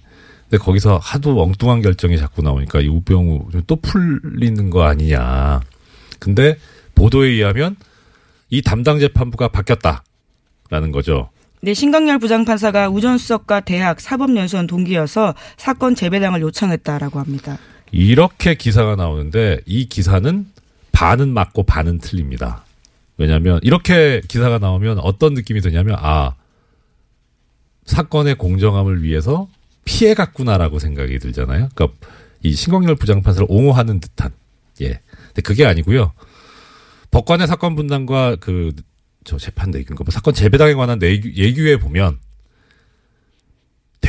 근데 0.49 0.63
거기서 0.63 0.97
하도 0.97 1.41
엉뚱한 1.41 1.81
결정이 1.81 2.17
자꾸 2.17 2.41
나오니까 2.41 2.81
이 2.81 2.87
우병우 2.87 3.49
또 3.67 3.75
풀리는 3.77 4.69
거 4.69 4.83
아니냐. 4.83 5.61
근데 6.19 6.57
보도에 6.95 7.29
의하면 7.29 7.75
이 8.49 8.61
담당 8.61 8.99
재판부가 8.99 9.47
바뀌었다라는 9.49 10.91
거죠. 10.91 11.29
네, 11.61 11.73
신강렬 11.73 12.19
부장판사가 12.19 12.89
우전 12.89 13.17
수석과 13.17 13.61
대학 13.61 14.01
사법연수원 14.01 14.67
동기여서 14.67 15.35
사건 15.57 15.95
재배당을 15.95 16.41
요청했다라고 16.41 17.19
합니다. 17.19 17.57
이렇게 17.91 18.55
기사가 18.55 18.95
나오는데 18.95 19.59
이 19.65 19.87
기사는 19.87 20.47
반은 20.91 21.33
맞고 21.33 21.63
반은 21.63 21.99
틀립니다. 21.99 22.65
왜냐하면 23.17 23.59
이렇게 23.63 24.21
기사가 24.27 24.59
나오면 24.59 24.99
어떤 24.99 25.33
느낌이 25.33 25.61
드냐면 25.61 25.95
아 25.99 26.35
사건의 27.85 28.35
공정함을 28.35 29.03
위해서 29.03 29.47
피해 29.85 30.13
갔구나라고 30.13 30.79
생각이 30.79 31.19
들잖아요. 31.19 31.69
그러니까 31.73 31.97
이 32.43 32.53
신광열 32.53 32.95
부장판사를 32.95 33.45
옹호하는 33.49 33.99
듯한 33.99 34.31
예. 34.81 34.99
근데 35.27 35.41
그게 35.43 35.65
아니고요. 35.65 36.13
법관의 37.11 37.47
사건 37.47 37.75
분담과 37.75 38.37
그 38.37 38.71
저 39.23 39.37
재판 39.37 39.71
내규인가 39.71 40.03
뭐 40.03 40.11
사건 40.11 40.33
재배당에 40.33 40.73
관한 40.73 40.99
내규, 40.99 41.31
예규에 41.35 41.77
보면 41.77 42.19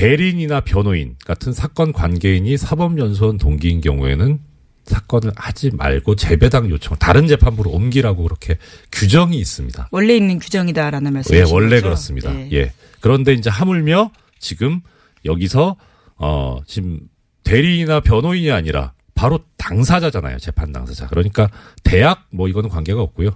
대리인이나 0.03 0.63
변호인 0.63 1.15
같은 1.25 1.53
사건 1.53 1.93
관계인이 1.93 2.57
사법연수원 2.57 3.39
동기인 3.39 3.81
경우에는 3.81 4.41
사건을 4.85 5.31
하지 5.37 5.71
말고 5.71 6.17
재배당 6.17 6.71
요청 6.71 6.97
다른 6.99 7.29
재판부로 7.29 7.71
옮기라고 7.71 8.25
그렇게 8.25 8.59
규정이 8.91 9.39
있습니다. 9.39 9.91
원래 9.93 10.17
있는 10.17 10.41
규정이다라는 10.41 11.13
말씀이죠. 11.13 11.47
예, 11.47 11.53
원래 11.53 11.81
그렇습니다. 11.81 12.33
네. 12.33 12.49
예. 12.51 12.73
그런데 13.01 13.33
이제 13.33 13.49
하물며 13.49 14.11
지금 14.41 14.81
여기서 15.25 15.77
어 16.17 16.59
지금 16.67 16.99
대리인이나 17.45 18.01
변호인이 18.01 18.51
아니라 18.51 18.95
바로 19.15 19.39
당사자잖아요. 19.57 20.39
재판 20.39 20.73
당사자. 20.73 21.07
그러니까 21.07 21.49
대학 21.85 22.27
뭐 22.31 22.49
이거는 22.49 22.71
관계가 22.71 23.01
없고요. 23.01 23.31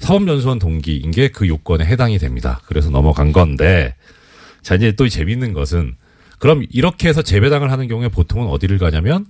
사법연수원 0.00 0.58
동기인 0.58 1.12
게 1.12 1.28
그 1.28 1.48
요건에 1.48 1.86
해당이 1.86 2.18
됩니다. 2.18 2.60
그래서 2.66 2.90
넘어간 2.90 3.32
건데 3.32 3.94
자 4.64 4.74
이제 4.74 4.90
또 4.92 5.08
재밌는 5.08 5.52
것은 5.52 5.94
그럼 6.40 6.64
이렇게 6.70 7.08
해서 7.08 7.22
재배당을 7.22 7.70
하는 7.70 7.86
경우에 7.86 8.08
보통은 8.08 8.48
어디를 8.48 8.78
가냐면 8.78 9.26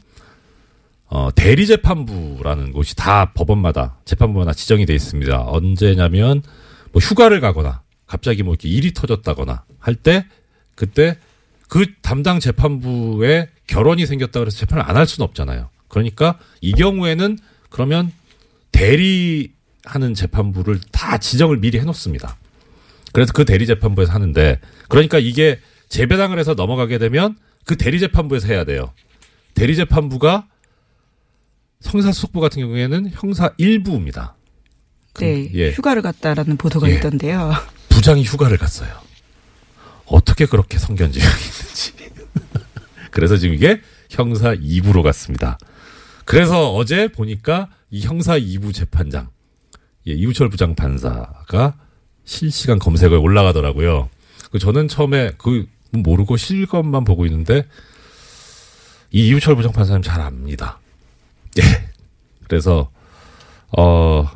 어, 1.06 1.28
대리재판부라는 1.34 2.72
곳이 2.72 2.96
다 2.96 3.32
법원마다 3.34 3.98
재판부마다 4.06 4.54
지정이 4.54 4.86
돼 4.86 4.94
있습니다. 4.94 5.42
언제냐면 5.46 6.42
뭐 6.92 7.00
휴가를 7.02 7.40
가거나 7.40 7.82
갑자기 8.06 8.42
뭐 8.42 8.54
이렇게 8.54 8.68
일이 8.68 8.92
터졌다거나 8.94 9.64
할 9.78 9.96
때 9.96 10.24
그때 10.74 11.18
그 11.68 11.86
담당 12.02 12.40
재판부에 12.40 13.48
결혼이 13.66 14.06
생겼다 14.06 14.40
그래서 14.40 14.56
재판을 14.56 14.82
안 14.88 14.96
할 14.96 15.06
수는 15.06 15.26
없잖아요. 15.28 15.68
그러니까 15.88 16.38
이 16.60 16.72
경우에는 16.72 17.38
그러면 17.70 18.12
대리하는 18.72 20.14
재판부를 20.14 20.80
다 20.92 21.18
지정을 21.18 21.58
미리 21.58 21.78
해놓습니다. 21.78 22.36
그래서 23.14 23.32
그 23.32 23.44
대리 23.44 23.64
재판부에서 23.64 24.12
하는데 24.12 24.58
그러니까 24.88 25.20
이게 25.20 25.60
재배당을 25.88 26.40
해서 26.40 26.54
넘어가게 26.54 26.98
되면 26.98 27.36
그 27.64 27.76
대리 27.76 28.00
재판부에서 28.00 28.48
해야 28.48 28.64
돼요. 28.64 28.92
대리 29.54 29.76
재판부가 29.76 30.48
형사수석부 31.80 32.40
같은 32.40 32.60
경우에는 32.60 33.10
형사 33.12 33.50
1부입니다. 33.50 34.32
네, 35.20 35.48
예. 35.54 35.70
휴가를 35.70 36.02
갔다라는 36.02 36.56
보도가 36.56 36.90
예. 36.90 36.96
있던데요. 36.96 37.52
부장이 37.88 38.24
휴가를 38.24 38.56
갔어요. 38.56 38.92
어떻게 40.06 40.46
그렇게 40.46 40.78
성견지명이 40.78 41.32
있는지. 41.32 41.94
그래서 43.12 43.36
지금 43.36 43.54
이게 43.54 43.80
형사 44.10 44.56
2부로 44.56 45.04
갔습니다. 45.04 45.56
그래서 46.24 46.74
어제 46.74 47.06
보니까 47.06 47.68
이 47.90 48.00
형사 48.00 48.36
2부 48.36 48.74
재판장, 48.74 49.30
예, 50.08 50.14
이우철 50.14 50.48
부장 50.48 50.74
판사가 50.74 51.76
실시간 52.24 52.78
검색어에 52.78 53.18
올라가더라고요. 53.18 54.08
그 54.50 54.58
저는 54.58 54.88
처음에 54.88 55.32
그 55.38 55.66
모르고 55.90 56.36
실검만 56.36 57.04
보고 57.04 57.26
있는데 57.26 57.64
이 59.10 59.28
이우철 59.28 59.56
부장판사님 59.56 60.02
잘 60.02 60.20
압니다. 60.20 60.80
예. 61.58 61.62
그래서 62.48 62.90
어 63.76 64.28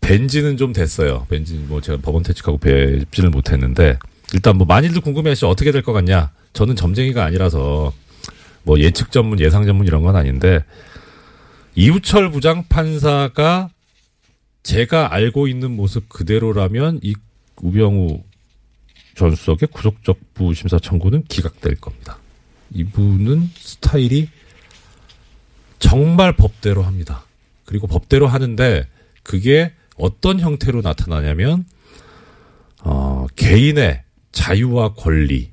벤지는 0.00 0.56
좀 0.56 0.72
됐어요. 0.72 1.26
벤지 1.28 1.54
뭐 1.54 1.80
제가 1.80 1.98
법원 2.00 2.22
퇴직하고 2.22 2.58
뵙지를 2.58 3.30
못했는데 3.30 3.98
일단 4.34 4.56
뭐 4.56 4.66
많이들 4.66 5.00
궁금해하시죠 5.00 5.48
어떻게 5.48 5.72
될 5.72 5.82
것 5.82 5.92
같냐? 5.92 6.30
저는 6.52 6.76
점쟁이가 6.76 7.24
아니라서 7.24 7.92
뭐 8.62 8.78
예측 8.80 9.10
전문, 9.12 9.40
예상 9.40 9.64
전문 9.66 9.86
이런 9.86 10.02
건 10.02 10.16
아닌데 10.16 10.64
이우철 11.74 12.30
부장 12.30 12.64
판사가 12.68 13.68
제가 14.66 15.14
알고 15.14 15.46
있는 15.46 15.76
모습 15.76 16.08
그대로라면 16.08 16.98
이 17.04 17.14
우병우 17.62 18.20
전 19.14 19.34
수석의 19.36 19.68
구속적부 19.70 20.54
심사 20.54 20.80
청구는 20.80 21.22
기각될 21.28 21.76
겁니다. 21.76 22.18
이분은 22.72 23.48
스타일이 23.54 24.28
정말 25.78 26.34
법대로 26.34 26.82
합니다. 26.82 27.24
그리고 27.64 27.86
법대로 27.86 28.26
하는데 28.26 28.88
그게 29.22 29.72
어떤 29.96 30.40
형태로 30.40 30.82
나타나냐면 30.82 31.64
어, 32.82 33.26
개인의 33.36 34.02
자유와 34.32 34.94
권리 34.94 35.52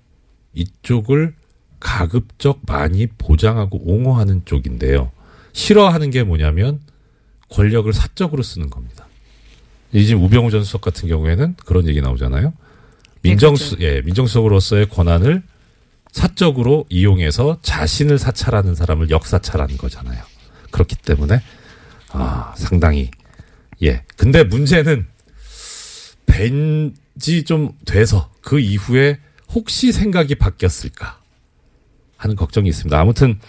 이쪽을 0.56 1.36
가급적 1.80 2.62
많이 2.66 3.06
보장하고 3.06 3.80
옹호하는 3.86 4.44
쪽인데요. 4.46 5.12
싫어하는 5.52 6.10
게 6.10 6.24
뭐냐면 6.24 6.80
권력을 7.54 7.92
사적으로 7.94 8.44
쓰는 8.44 8.70
겁니다. 8.70 9.08
이 9.92 10.06
지금 10.06 10.24
우병우 10.24 10.50
전 10.50 10.64
수석 10.64 10.82
같은 10.82 11.08
경우에는 11.08 11.56
그런 11.66 11.88
얘기 11.88 12.02
나오잖아요. 12.02 12.54
민정수 13.22 13.78
예 13.80 14.02
민정수석으로서의 14.02 14.90
권한을 14.90 15.44
사적으로 16.12 16.86
이용해서 16.90 17.60
자신을 17.62 18.18
사찰하는 18.18 18.76
사람을 18.76 19.12
역사찰하는 19.12 19.78
거잖아요. 19.78 20.24
그렇기 20.72 20.96
때문에 20.96 21.42
아 22.10 22.54
상당히 22.58 23.12
예 23.84 24.04
근데 24.18 24.44
문제는 24.44 25.08
벤지 26.26 27.44
좀 27.44 27.72
돼서 27.86 28.32
그 28.42 28.60
이후에 28.60 29.20
혹시 29.54 29.92
생각이 29.92 30.36
바뀌었을까 30.36 31.20
하는 32.18 32.36
걱정이 32.36 32.68
있습니다. 32.70 33.00
아무튼 33.00 33.40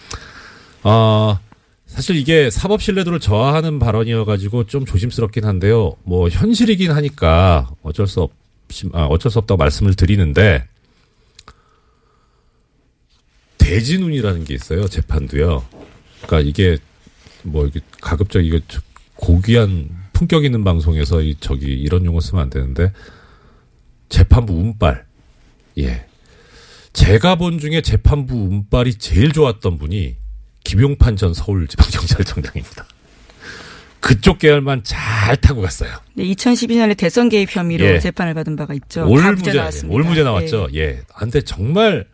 어 0.83 1.39
사실 1.85 2.15
이게 2.15 2.49
사법 2.49 2.81
신뢰도를 2.81 3.19
저하하는 3.19 3.79
발언이어가지고 3.79 4.65
좀 4.65 4.85
조심스럽긴 4.85 5.45
한데요. 5.45 5.95
뭐 6.03 6.27
현실이긴 6.29 6.91
하니까 6.91 7.69
어쩔 7.83 8.07
수 8.07 8.21
없, 8.21 8.31
아, 8.93 9.05
어쩔 9.05 9.31
수 9.31 9.39
없다고 9.39 9.57
말씀을 9.57 9.93
드리는데 9.93 10.67
대진운이라는 13.57 14.43
게 14.45 14.53
있어요. 14.53 14.87
재판도요. 14.87 15.65
그러니까 16.23 16.39
이게 16.41 16.77
뭐 17.43 17.65
이게 17.65 17.79
가급적 18.01 18.41
이거 18.41 18.59
저- 18.67 18.81
고귀한 19.15 19.89
품격 20.13 20.43
있는 20.45 20.63
방송에서 20.63 21.21
이 21.21 21.35
저기 21.39 21.67
이런 21.67 22.05
용어 22.05 22.19
쓰면 22.19 22.43
안 22.43 22.49
되는데 22.49 22.91
재판부 24.09 24.53
운빨. 24.53 25.05
예. 25.77 26.05
제가 26.93 27.35
본 27.35 27.59
중에 27.59 27.81
재판부 27.81 28.35
운빨이 28.35 28.95
제일 28.95 29.31
좋았던 29.31 29.77
분이 29.77 30.15
김용판 30.65 31.15
전 31.15 31.33
서울지방경찰청장입니다. 31.33 32.85
그쪽 34.01 34.37
계열만 34.39 34.81
잘 34.83 35.35
타고 35.37 35.61
갔어요. 35.61 35.89
네, 36.13 36.25
2012년에 36.25 36.95
대선 36.97 37.29
개입 37.29 37.55
혐의로 37.55 37.85
예. 37.85 37.99
재판을 37.99 38.33
받은 38.33 38.55
바가 38.55 38.73
있죠. 38.75 39.01
다 39.01 39.05
올무죄 39.07 39.31
무죄 39.31 39.53
나왔습니다. 39.53 39.95
올 39.95 40.03
무죄 40.03 40.23
나왔죠. 40.23 40.67
예. 40.75 41.01
아, 41.13 41.19
근데 41.19 41.41
정말 41.41 42.05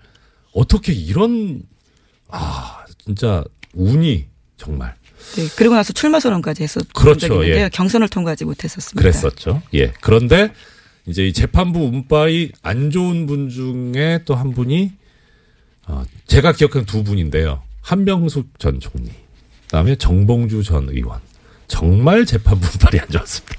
어떻게 0.54 0.94
이런 0.94 1.64
아 2.30 2.86
진짜 3.04 3.44
운이 3.74 4.26
정말 4.58 4.96
네, 5.36 5.48
그리고 5.58 5.76
나서 5.76 5.92
출마 5.92 6.20
선언까지 6.20 6.64
했었던 6.64 6.88
그렇죠. 6.94 7.46
예. 7.48 7.70
경선을 7.74 8.08
통과하지 8.10 8.46
못했었습니다. 8.46 9.02
그랬었죠. 9.02 9.62
예. 9.74 9.92
그런데 10.02 10.54
이제 11.08 11.28
이 11.28 11.34
재판부 11.34 11.80
운빨이 11.84 12.52
안 12.62 12.90
좋은 12.92 13.26
분 13.26 13.50
중에 13.50 14.20
또 14.26 14.36
한 14.36 14.52
분이 14.54 14.94
어, 15.88 16.04
제가 16.28 16.54
기억하는 16.54 16.86
두 16.86 17.04
분인데요. 17.04 17.64
한명숙 17.82 18.60
전 18.60 18.80
총리, 18.80 19.10
그다음에 19.66 19.96
정봉주 19.96 20.64
전 20.64 20.88
의원. 20.90 21.20
정말 21.68 22.26
재판부 22.26 22.66
운빨이 22.74 23.00
안 23.02 23.10
좋았습니다. 23.10 23.56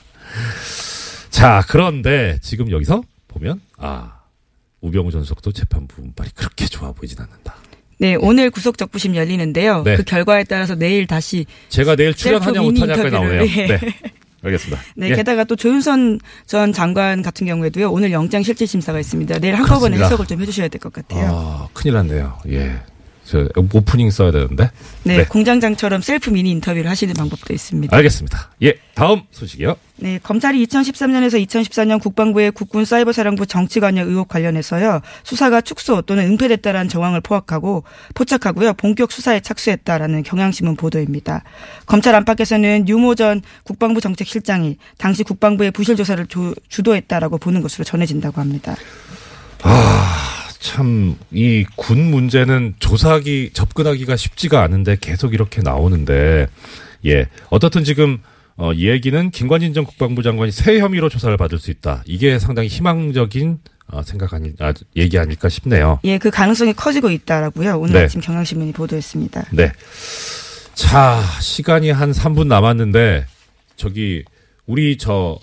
자, 1.30 1.64
그런데 1.68 2.38
지금 2.42 2.70
여기서 2.70 3.02
보면 3.28 3.60
아 3.78 4.18
우병우 4.80 5.10
전 5.10 5.22
수석도 5.22 5.52
재판부 5.52 6.02
운빨이 6.02 6.30
그렇게 6.34 6.66
좋아 6.66 6.92
보이진 6.92 7.18
않는다. 7.20 7.54
네, 7.98 8.16
오늘 8.16 8.50
구속 8.50 8.76
적부심 8.78 9.14
열리는데요. 9.16 9.82
네. 9.84 9.96
그 9.96 10.02
결과에 10.02 10.44
따라서 10.44 10.74
내일 10.74 11.06
다시 11.06 11.46
제가 11.68 11.96
내일 11.96 12.12
출연하냐 12.14 12.60
못하냐까지 12.60 13.10
나오네요. 13.10 13.42
예. 13.42 13.66
네. 13.66 13.80
알겠습니다. 14.44 14.82
네, 14.96 15.10
예. 15.10 15.14
게다가 15.14 15.44
또 15.44 15.54
조윤선 15.54 16.18
전 16.46 16.72
장관 16.72 17.22
같은 17.22 17.46
경우에도요. 17.46 17.92
오늘 17.92 18.10
영장 18.10 18.42
실질 18.42 18.66
심사가 18.66 18.98
있습니다. 18.98 19.38
내일 19.38 19.54
한꺼번에 19.54 19.94
그렇습니다. 19.96 20.06
해석을 20.06 20.26
좀 20.26 20.40
해주셔야 20.42 20.66
될 20.66 20.80
것 20.80 20.92
같아요. 20.92 21.28
아, 21.32 21.68
큰일 21.72 21.94
났네요. 21.94 22.38
예. 22.48 22.82
저 23.32 23.48
오프닝 23.56 24.10
써야 24.10 24.30
되는데. 24.30 24.70
네, 25.04 25.16
네. 25.18 25.24
공장장처럼 25.24 26.02
셀프 26.02 26.28
미니 26.28 26.50
인터뷰를 26.50 26.90
하시는 26.90 27.14
방법도 27.14 27.54
있습니다. 27.54 27.96
알겠습니다. 27.96 28.50
예, 28.62 28.74
다음 28.94 29.22
소식이요. 29.30 29.74
네, 29.96 30.18
검찰이 30.22 30.62
2013년에서 30.66 31.42
2014년 31.46 31.98
국방부의 32.02 32.50
국군 32.50 32.84
사이버사령부 32.84 33.46
정치관여 33.46 34.04
의혹 34.04 34.28
관련해서요 34.28 35.00
수사가 35.22 35.60
축소 35.62 36.02
또는 36.02 36.24
은폐됐다라는 36.26 36.88
정황을 36.88 37.20
포악하고 37.22 37.84
포착하고요 38.14 38.74
본격 38.74 39.12
수사에 39.12 39.40
착수했다라는 39.40 40.24
경향신문 40.24 40.76
보도입니다. 40.76 41.44
검찰 41.86 42.14
안팎에서는 42.16 42.86
유모 42.88 43.14
전 43.14 43.40
국방부 43.64 44.00
정책실장이 44.02 44.76
당시 44.98 45.22
국방부의 45.22 45.70
부실 45.70 45.96
조사를 45.96 46.26
조- 46.26 46.54
주도했다라고 46.68 47.38
보는 47.38 47.62
것으로 47.62 47.84
전해진다고 47.84 48.40
합니다. 48.40 48.76
참, 50.62 51.16
이 51.32 51.64
군 51.74 52.10
문제는 52.12 52.74
조사하기, 52.78 53.50
접근하기가 53.52 54.14
쉽지가 54.16 54.62
않은데 54.62 54.96
계속 55.00 55.34
이렇게 55.34 55.60
나오는데, 55.60 56.46
예. 57.04 57.26
어떻든 57.50 57.82
지금, 57.82 58.18
어, 58.56 58.72
이 58.72 58.88
얘기는 58.88 59.30
김관진 59.32 59.74
전 59.74 59.84
국방부 59.84 60.22
장관이 60.22 60.52
새 60.52 60.78
혐의로 60.78 61.08
조사를 61.08 61.36
받을 61.36 61.58
수 61.58 61.72
있다. 61.72 62.04
이게 62.06 62.38
상당히 62.38 62.68
희망적인, 62.68 63.58
어, 63.88 64.02
생각 64.04 64.34
아니, 64.34 64.52
아, 64.60 64.72
얘기 64.96 65.18
아닐까 65.18 65.48
싶네요. 65.48 65.98
예, 66.04 66.16
그 66.18 66.30
가능성이 66.30 66.72
커지고 66.74 67.10
있다라고요. 67.10 67.78
오늘 67.80 67.94
네. 67.94 68.04
아침 68.04 68.20
경향신문이 68.20 68.72
보도했습니다. 68.72 69.46
네. 69.50 69.72
자, 70.74 71.20
시간이 71.40 71.90
한 71.90 72.12
3분 72.12 72.46
남았는데, 72.46 73.26
저기, 73.76 74.22
우리 74.66 74.96
저, 74.96 75.38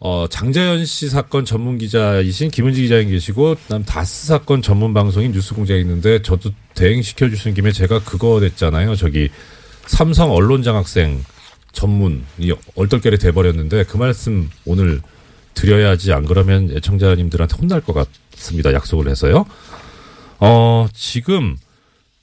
어, 0.00 0.26
장자연 0.28 0.84
씨 0.84 1.08
사건 1.08 1.44
전문 1.44 1.78
기자이신 1.78 2.50
김은지 2.50 2.82
기자님 2.82 3.10
계시고, 3.10 3.54
그 3.54 3.60
다음 3.68 3.84
다스 3.84 4.26
사건 4.26 4.60
전문 4.60 4.92
방송인 4.92 5.32
뉴스공장에 5.32 5.80
있는데, 5.80 6.20
저도 6.22 6.50
대행시켜 6.74 7.28
주신 7.28 7.54
김에 7.54 7.72
제가 7.72 8.02
그거 8.04 8.40
냈잖아요. 8.40 8.96
저기, 8.96 9.30
삼성 9.86 10.30
언론장학생 10.32 11.24
전문, 11.72 12.24
이 12.38 12.54
얼떨결에 12.74 13.16
돼버렸는데, 13.18 13.84
그 13.84 13.96
말씀 13.96 14.50
오늘 14.66 15.00
드려야지, 15.54 16.12
안 16.12 16.26
그러면 16.26 16.70
애청자님들한테 16.76 17.56
혼날 17.56 17.80
것 17.80 17.94
같습니다. 17.94 18.72
약속을 18.72 19.08
해서요. 19.08 19.46
어, 20.40 20.86
지금, 20.92 21.56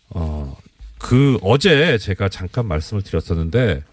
어, 0.09 0.55
그 1.01 1.39
어제 1.41 1.97
제가 1.97 2.29
잠깐 2.29 2.67
말씀을 2.67 3.01
드렸었는데 3.01 3.83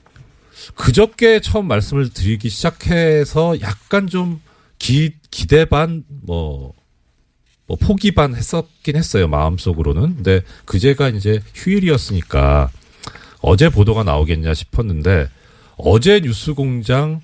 그저께 0.74 1.40
처음 1.40 1.66
말씀을 1.68 2.10
드리기 2.10 2.48
시작해서 2.48 3.60
약간 3.60 4.06
좀 4.06 4.40
기, 4.78 5.12
기대 5.30 5.64
반, 5.64 6.04
뭐, 6.08 6.72
뭐 7.66 7.76
포기 7.80 8.12
반 8.14 8.34
했었긴 8.34 8.96
했어요, 8.96 9.28
마음속으로는. 9.28 10.16
근데 10.16 10.42
그제가 10.64 11.08
이제 11.10 11.40
휴일이었으니까 11.54 12.70
어제 13.40 13.68
보도가 13.68 14.04
나오겠냐 14.04 14.54
싶었는데 14.54 15.28
어제 15.76 16.20
뉴스 16.20 16.54
공장 16.54 17.20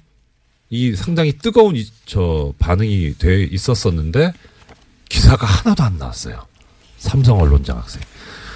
이 0.70 0.94
상당히 0.94 1.36
뜨거운 1.38 1.76
이- 1.76 1.86
저 2.06 2.52
반응이 2.58 3.18
돼 3.18 3.44
있었었는데 3.44 4.32
기사가 5.08 5.46
하나도 5.46 5.82
안 5.82 5.98
나왔어요. 5.98 6.46
삼성 6.98 7.38
언론장 7.40 7.76
학생. 7.78 8.00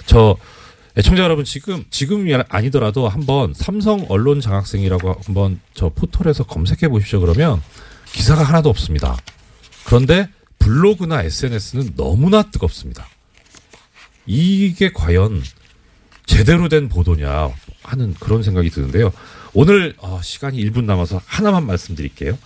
저애 0.07 0.35
청자 1.03 1.23
여러분 1.23 1.45
지금 1.45 1.85
지금이 1.91 2.35
아니더라도 2.49 3.09
한번 3.09 3.55
삼성 3.55 4.05
언론 4.09 4.41
장학생이라고 4.41 5.17
한번 5.25 5.61
저 5.75 5.91
포털에서 5.91 6.45
검색해 6.45 6.89
보십시오. 6.89 7.21
그러면 7.21 7.63
기사가 8.13 8.43
하나도 8.43 8.69
없습니다. 8.69 9.17
그런데 9.85 10.29
블로그나 10.59 11.23
SNS는 11.23 11.95
너무나 11.97 12.43
뜨겁습니다. 12.43 13.07
이게 14.27 14.93
과연 14.93 15.43
제대로 16.27 16.69
된 16.69 16.89
보도냐 16.89 17.51
하는 17.83 18.15
그런 18.21 18.43
생각이 18.43 18.69
드는데요. 18.71 19.13
오늘 19.55 19.95
어, 19.99 20.21
시간이 20.23 20.59
1분 20.65 20.85
남아서 20.85 21.21
하나만 21.25 21.67
말씀드릴게요. 21.67 22.37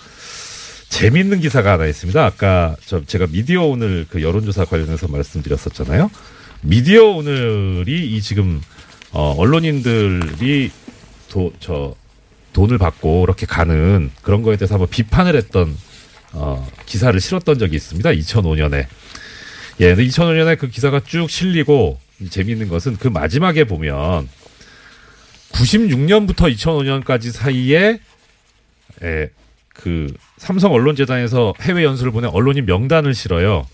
재밌는 0.89 1.41
기사가 1.41 1.73
하나 1.73 1.87
있습니다. 1.87 2.23
아까 2.25 2.77
저 2.85 3.05
제가 3.05 3.27
미디어 3.29 3.65
오늘 3.65 4.07
그 4.09 4.23
여론조사 4.23 4.67
관련해서 4.67 5.09
말씀드렸었잖아요. 5.09 6.11
미디어 6.63 7.05
오늘이 7.07 8.15
이 8.15 8.21
지금 8.23 8.61
어 9.13 9.35
언론인들이 9.37 10.71
도 11.29 11.53
저 11.61 11.95
돈을 12.53 12.79
받고 12.79 13.25
이렇게 13.25 13.47
가는 13.47 14.11
그런 14.23 14.43
거에 14.43 14.57
대해서 14.57 14.75
한번 14.75 14.89
비판을 14.91 15.37
했던 15.37 15.75
어 16.33 16.69
기사를 16.87 17.19
실었던 17.19 17.59
적이 17.59 17.77
있습니다. 17.77 18.11
2005년에. 18.11 18.87
예, 19.81 19.95
근데 19.95 20.07
2005년에 20.07 20.59
그 20.59 20.69
기사가 20.69 21.01
쭉 21.01 21.31
실리고 21.31 21.99
재미있는 22.29 22.69
것은 22.69 22.97
그 22.99 23.09
마지막에 23.09 23.65
보면 23.65 24.29
96년부터 25.53 26.55
2005년까지 26.55 27.31
사이에 27.33 27.99
에, 29.03 29.29
그 29.69 30.13
삼성 30.37 30.73
언론재단에서 30.73 31.55
해외 31.63 31.85
연수를 31.85 32.13
보낸 32.13 32.31
언론인 32.31 32.67
명단을 32.67 33.15
실어요. 33.15 33.67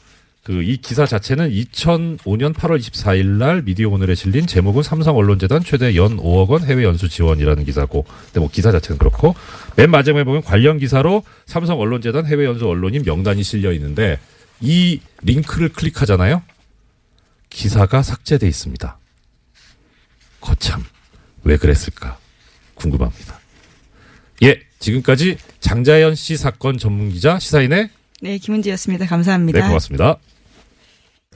그 0.49 0.63
이 0.63 0.79
기사 0.79 1.05
자체는 1.05 1.51
2005년 1.51 2.55
8월 2.55 2.79
24일 2.79 3.27
날 3.37 3.61
미디어 3.61 3.91
오늘에 3.91 4.15
실린 4.15 4.47
제목은 4.47 4.83
삼성 4.83 5.15
언론재단 5.19 5.63
최대 5.63 5.95
연 5.95 6.17
5억 6.17 6.49
원 6.49 6.65
해외 6.65 6.85
연수 6.85 7.07
지원이라는 7.07 7.65
기사고. 7.67 8.07
근데 8.25 8.41
뭐 8.41 8.49
기사 8.51 8.73
자체는 8.73 8.97
그렇고 8.97 9.35
맨 9.77 9.91
마지막에 9.91 10.25
보면 10.25 10.41
관련 10.43 10.79
기사로 10.79 11.23
삼성 11.45 11.79
언론재단 11.79 12.25
해외 12.25 12.47
연수 12.47 12.67
언론인 12.67 13.03
명단이 13.05 13.43
실려 13.43 13.75
있는데 13.75 14.19
이 14.63 15.01
링크를 15.21 15.69
클릭하잖아요. 15.69 16.43
기사가 17.51 18.01
삭제돼 18.03 18.49
있습니다. 18.49 18.99
거참 20.41 20.83
왜 21.45 21.59
그랬을까 21.59 22.17
궁금합니다. 22.75 23.39
예, 24.45 24.63
지금까지 24.79 25.37
장자연 25.61 26.15
씨 26.15 26.39
사건 26.39 26.79
전문 26.79 27.11
기자 27.11 27.39
시사인의 27.39 27.91
네, 28.23 28.39
김은지였습니다. 28.39 29.05
감사합니다. 29.05 29.61
네, 29.61 29.67
고맙습니다. 29.67 30.17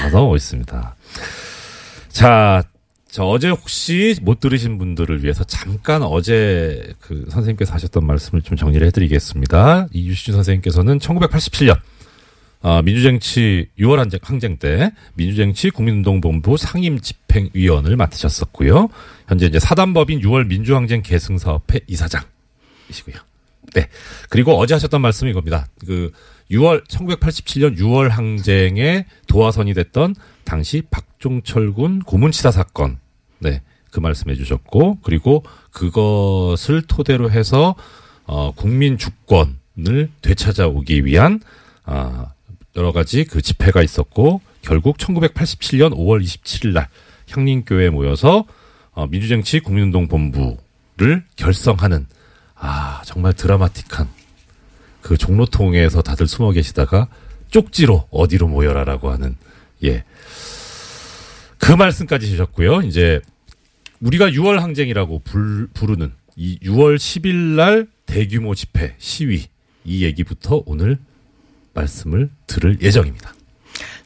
아, 0.05 0.09
너무 0.11 0.29
멋있습니다. 0.29 0.95
자, 2.09 2.63
저 3.15 3.23
어제 3.23 3.47
혹시 3.47 4.13
못 4.21 4.41
들으신 4.41 4.77
분들을 4.77 5.23
위해서 5.23 5.45
잠깐 5.45 6.03
어제 6.03 6.93
그 6.99 7.25
선생님께서 7.29 7.71
하셨던 7.71 8.05
말씀을 8.05 8.41
좀 8.41 8.57
정리를 8.57 8.85
해드리겠습니다. 8.87 9.87
이유신 9.93 10.33
선생님께서는 10.33 10.99
1987년 10.99 11.79
어, 12.61 12.81
민주쟁치 12.81 13.69
6월 13.79 14.19
항쟁, 14.21 14.57
때 14.57 14.91
민주쟁치 15.13 15.69
국민운동본부 15.69 16.57
상임 16.57 16.99
집행위원을 16.99 17.95
맡으셨었고요. 17.95 18.89
현재 19.29 19.45
이제 19.45 19.59
사단법인 19.59 20.19
6월 20.19 20.47
민주항쟁 20.47 21.01
계승사업회 21.01 21.79
이사장이시고요. 21.87 23.15
네. 23.75 23.87
그리고 24.29 24.57
어제 24.57 24.73
하셨던 24.73 24.99
말씀이 24.99 25.31
이겁니다. 25.31 25.67
그 25.87 26.11
6월 26.51 26.85
1987년 26.89 27.77
6월 27.77 28.09
항쟁에 28.09 29.05
도화선이 29.27 29.73
됐던 29.73 30.15
당시 30.43 30.83
박종철 30.91 31.71
군 31.71 31.99
고문치사 31.99 32.51
사건. 32.51 33.04
네. 33.45 33.61
그 33.91 33.99
말씀해 33.99 34.35
주셨고 34.35 34.99
그리고 35.03 35.43
그것을 35.71 36.81
토대로 36.81 37.29
해서 37.29 37.75
어 38.25 38.51
국민 38.55 38.97
주권을 38.97 40.09
되찾아오기 40.21 41.05
위한 41.05 41.39
아 41.85 42.33
여러 42.75 42.91
가지 42.91 43.23
그 43.23 43.41
집회가 43.41 43.81
있었고 43.83 44.41
결국 44.61 44.97
1987년 44.97 45.93
5월 45.93 46.23
27일 46.23 46.73
날 46.73 46.89
향림교회에 47.29 47.91
모여서 47.91 48.45
어 48.93 49.05
민주정치 49.07 49.59
국민운동 49.59 50.07
본부를 50.07 51.23
결성하는 51.35 52.07
아 52.55 53.01
정말 53.05 53.31
드라마틱한 53.33 54.09
그 55.01 55.17
종로통에서 55.17 56.01
다들 56.01 56.27
숨어 56.27 56.51
계시다가 56.51 57.07
쪽지로 57.49 58.07
어디로 58.09 58.47
모여라라고 58.47 59.11
하는 59.11 59.37
예. 59.83 60.03
그 61.59 61.71
말씀까지 61.71 62.27
주셨고요. 62.27 62.81
이제 62.81 63.21
우리가 64.05 64.29
6월 64.29 64.59
항쟁이라고 64.59 65.19
불, 65.23 65.67
부르는 65.73 66.11
이 66.35 66.59
6월 66.59 66.97
10일 66.97 67.33
날 67.33 67.87
대규모 68.05 68.53
집회, 68.53 68.93
시위 68.99 69.45
이 69.83 70.03
얘기부터 70.03 70.63
오늘 70.65 70.99
말씀을 71.73 72.29
들을 72.45 72.77
예정입니다. 72.81 73.33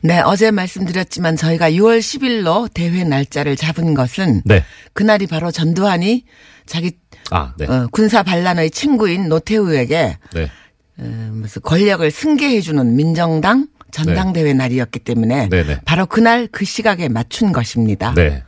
네, 0.02 0.22
어제 0.22 0.52
말씀드렸지만 0.52 1.36
저희가 1.36 1.72
6월 1.72 2.00
10일로 2.00 2.74
대회 2.74 3.04
날짜를 3.04 3.58
잡은 3.58 3.94
것은 3.94 4.42
네. 4.46 4.64
그날이 4.94 5.28
바로 5.28 5.52
전두환이 5.52 6.24
자기 6.66 6.94
아, 7.32 7.54
네. 7.58 7.66
어, 7.66 7.88
군사 7.92 8.24
반란의 8.24 8.72
친구인 8.72 9.28
노태우에게 9.28 10.18
네. 10.34 10.52
어, 10.98 11.30
무슨 11.34 11.62
권력을 11.62 12.10
승계해주는 12.10 12.96
민정당 12.96 13.68
전당대회 13.92 14.54
날이었기 14.54 15.00
때문에 15.00 15.50
네, 15.50 15.64
네. 15.64 15.80
바로 15.84 16.06
그날 16.06 16.48
그 16.48 16.64
시각에 16.64 17.10
맞춘 17.10 17.52
것입니다. 17.52 18.14
네. 18.14 18.44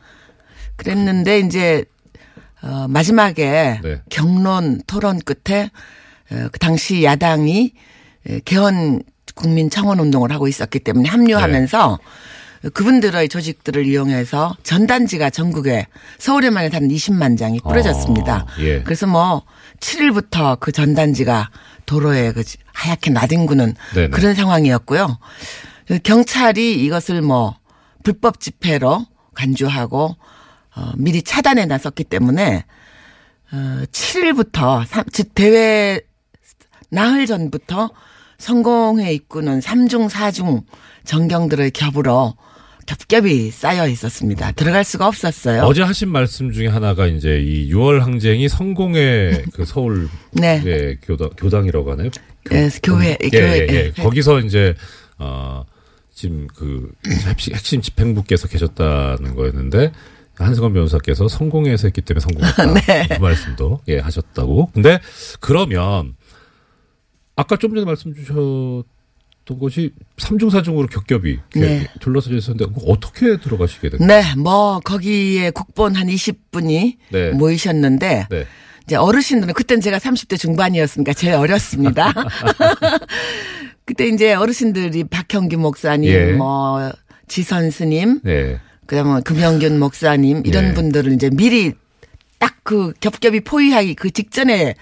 그랬는데 0.82 1.40
이제 1.40 1.84
어, 2.62 2.86
마지막에 2.88 3.80
네. 3.82 4.02
경론 4.10 4.82
토론 4.86 5.20
끝에 5.20 5.70
어, 6.30 6.48
그 6.52 6.58
당시 6.58 7.02
야당이 7.02 7.72
에, 8.28 8.40
개헌 8.44 9.02
국민 9.34 9.70
청원 9.70 9.98
운동을 9.98 10.30
하고 10.30 10.46
있었기 10.46 10.80
때문에 10.80 11.08
합류하면서 11.08 11.98
네. 12.62 12.68
그분들의 12.70 13.28
조직들을 13.28 13.86
이용해서 13.86 14.56
전단지가 14.62 15.30
전국에 15.30 15.86
서울에만 16.18 16.72
한 16.72 16.88
20만 16.88 17.36
장이 17.36 17.58
뿌려졌습니다. 17.60 18.36
어, 18.42 18.46
예. 18.60 18.82
그래서 18.82 19.08
뭐 19.08 19.42
7일부터 19.80 20.60
그 20.60 20.70
전단지가 20.70 21.50
도로에 21.86 22.32
그 22.32 22.44
하얗게 22.72 23.10
나뒹구는 23.10 23.74
네네. 23.94 24.08
그런 24.10 24.34
상황이었고요. 24.36 25.18
경찰이 26.04 26.84
이것을 26.84 27.20
뭐 27.22 27.56
불법 28.04 28.38
집회로 28.38 29.06
간주하고 29.34 30.16
어, 30.74 30.92
미리 30.96 31.22
차단해 31.22 31.66
놨었기 31.66 32.04
때문에 32.04 32.64
어, 33.52 33.82
7일부터 33.92 34.84
즉 35.12 35.34
대회 35.34 36.00
나흘 36.90 37.26
전부터 37.26 37.90
성공회 38.38 39.12
입구는 39.14 39.60
3중 39.60 40.08
4중 40.08 40.64
전경들의 41.04 41.70
겹으로 41.72 42.34
겹겹이 42.86 43.50
쌓여 43.50 43.86
있었습니다. 43.86 44.52
들어갈 44.52 44.84
수가 44.84 45.06
없었어요. 45.06 45.62
어제 45.62 45.82
하신 45.82 46.08
말씀 46.08 46.50
중에 46.50 46.66
하나가 46.66 47.06
이제 47.06 47.40
이 47.40 47.72
6월 47.72 48.00
항쟁이 48.00 48.48
성공의 48.48 49.44
그 49.52 49.64
서울 49.64 50.08
네. 50.32 50.60
의 50.64 50.98
교당 51.02 51.30
교당이라고 51.36 51.92
하나요? 51.92 52.10
예, 52.50 52.68
교회, 52.82 53.16
예, 53.22 53.28
교회, 53.28 53.58
예, 53.60 53.66
예. 53.70 53.92
예. 53.96 54.02
거기서 54.02 54.40
이제 54.40 54.74
어 55.18 55.64
지금 56.12 56.48
그 56.56 56.90
핵심 57.06 57.80
집행부께서 57.80 58.48
계셨다는 58.48 59.36
거였는데 59.36 59.92
한승원 60.42 60.72
변호사께서 60.72 61.28
성공해서 61.28 61.88
했기 61.88 62.00
때문에 62.00 62.20
성공했다. 62.20 62.74
네. 62.86 63.08
그 63.16 63.22
말씀도 63.22 63.80
예 63.88 63.98
하셨다고. 63.98 64.70
근데 64.72 65.00
그러면 65.40 66.14
아까 67.36 67.56
좀 67.56 67.74
전에 67.74 67.84
말씀 67.84 68.14
주셨 68.14 68.84
것이 69.58 69.92
삼중사중으로 70.18 70.86
겹겹이 70.86 71.38
네. 71.56 71.86
둘러서져 72.00 72.36
있었는데 72.36 72.72
어떻게 72.86 73.38
들어가시게 73.38 73.90
됐어요? 73.90 74.06
네, 74.06 74.22
뭐 74.36 74.80
거기에 74.80 75.50
국본 75.50 75.94
한 75.94 76.06
20분이 76.06 76.96
네. 77.10 77.30
모이셨는데 77.32 78.28
네. 78.30 78.46
이제 78.84 78.96
어르신들은 78.96 79.54
그땐 79.54 79.80
제가 79.80 79.98
30대 79.98 80.38
중반이었으니까 80.38 81.12
제일 81.12 81.34
어렸습니다. 81.34 82.12
그때 83.84 84.06
이제 84.08 84.34
어르신들이 84.34 85.04
박형규 85.04 85.56
목사님, 85.58 86.10
예. 86.10 86.32
뭐 86.32 86.92
지선 87.28 87.70
스님, 87.70 88.20
네. 88.22 88.60
그다음에 88.92 89.22
금영균 89.22 89.78
목사님 89.78 90.42
이런 90.44 90.68
예. 90.68 90.74
분들을 90.74 91.12
이제 91.12 91.30
미리 91.30 91.72
딱 92.38 92.52
그 92.62 92.92
겹겹이 93.00 93.40
포위하기 93.40 93.94
그 93.94 94.10
직전에 94.10 94.74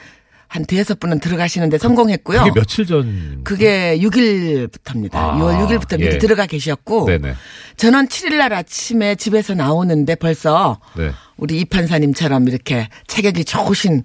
한 0.48 0.64
대여섯 0.64 0.98
분은 0.98 1.20
들어가시는데 1.20 1.78
성공했고요. 1.78 2.40
그게 2.40 2.50
며칠 2.52 2.84
전 2.84 3.40
그게 3.44 3.96
6일부터입니다. 3.98 5.14
아, 5.14 5.38
6월 5.38 5.66
6일부터 5.66 5.96
미리 5.96 6.14
예. 6.14 6.18
들어가 6.18 6.46
계셨고 6.46 7.06
네네. 7.06 7.34
저는 7.76 8.08
7일 8.08 8.38
날 8.38 8.52
아침에 8.52 9.14
집에서 9.14 9.54
나오는데 9.54 10.16
벌써 10.16 10.80
네. 10.96 11.12
우리 11.36 11.60
이 11.60 11.64
판사님처럼 11.64 12.48
이렇게 12.48 12.88
체격이 13.06 13.44
좋으신 13.44 14.02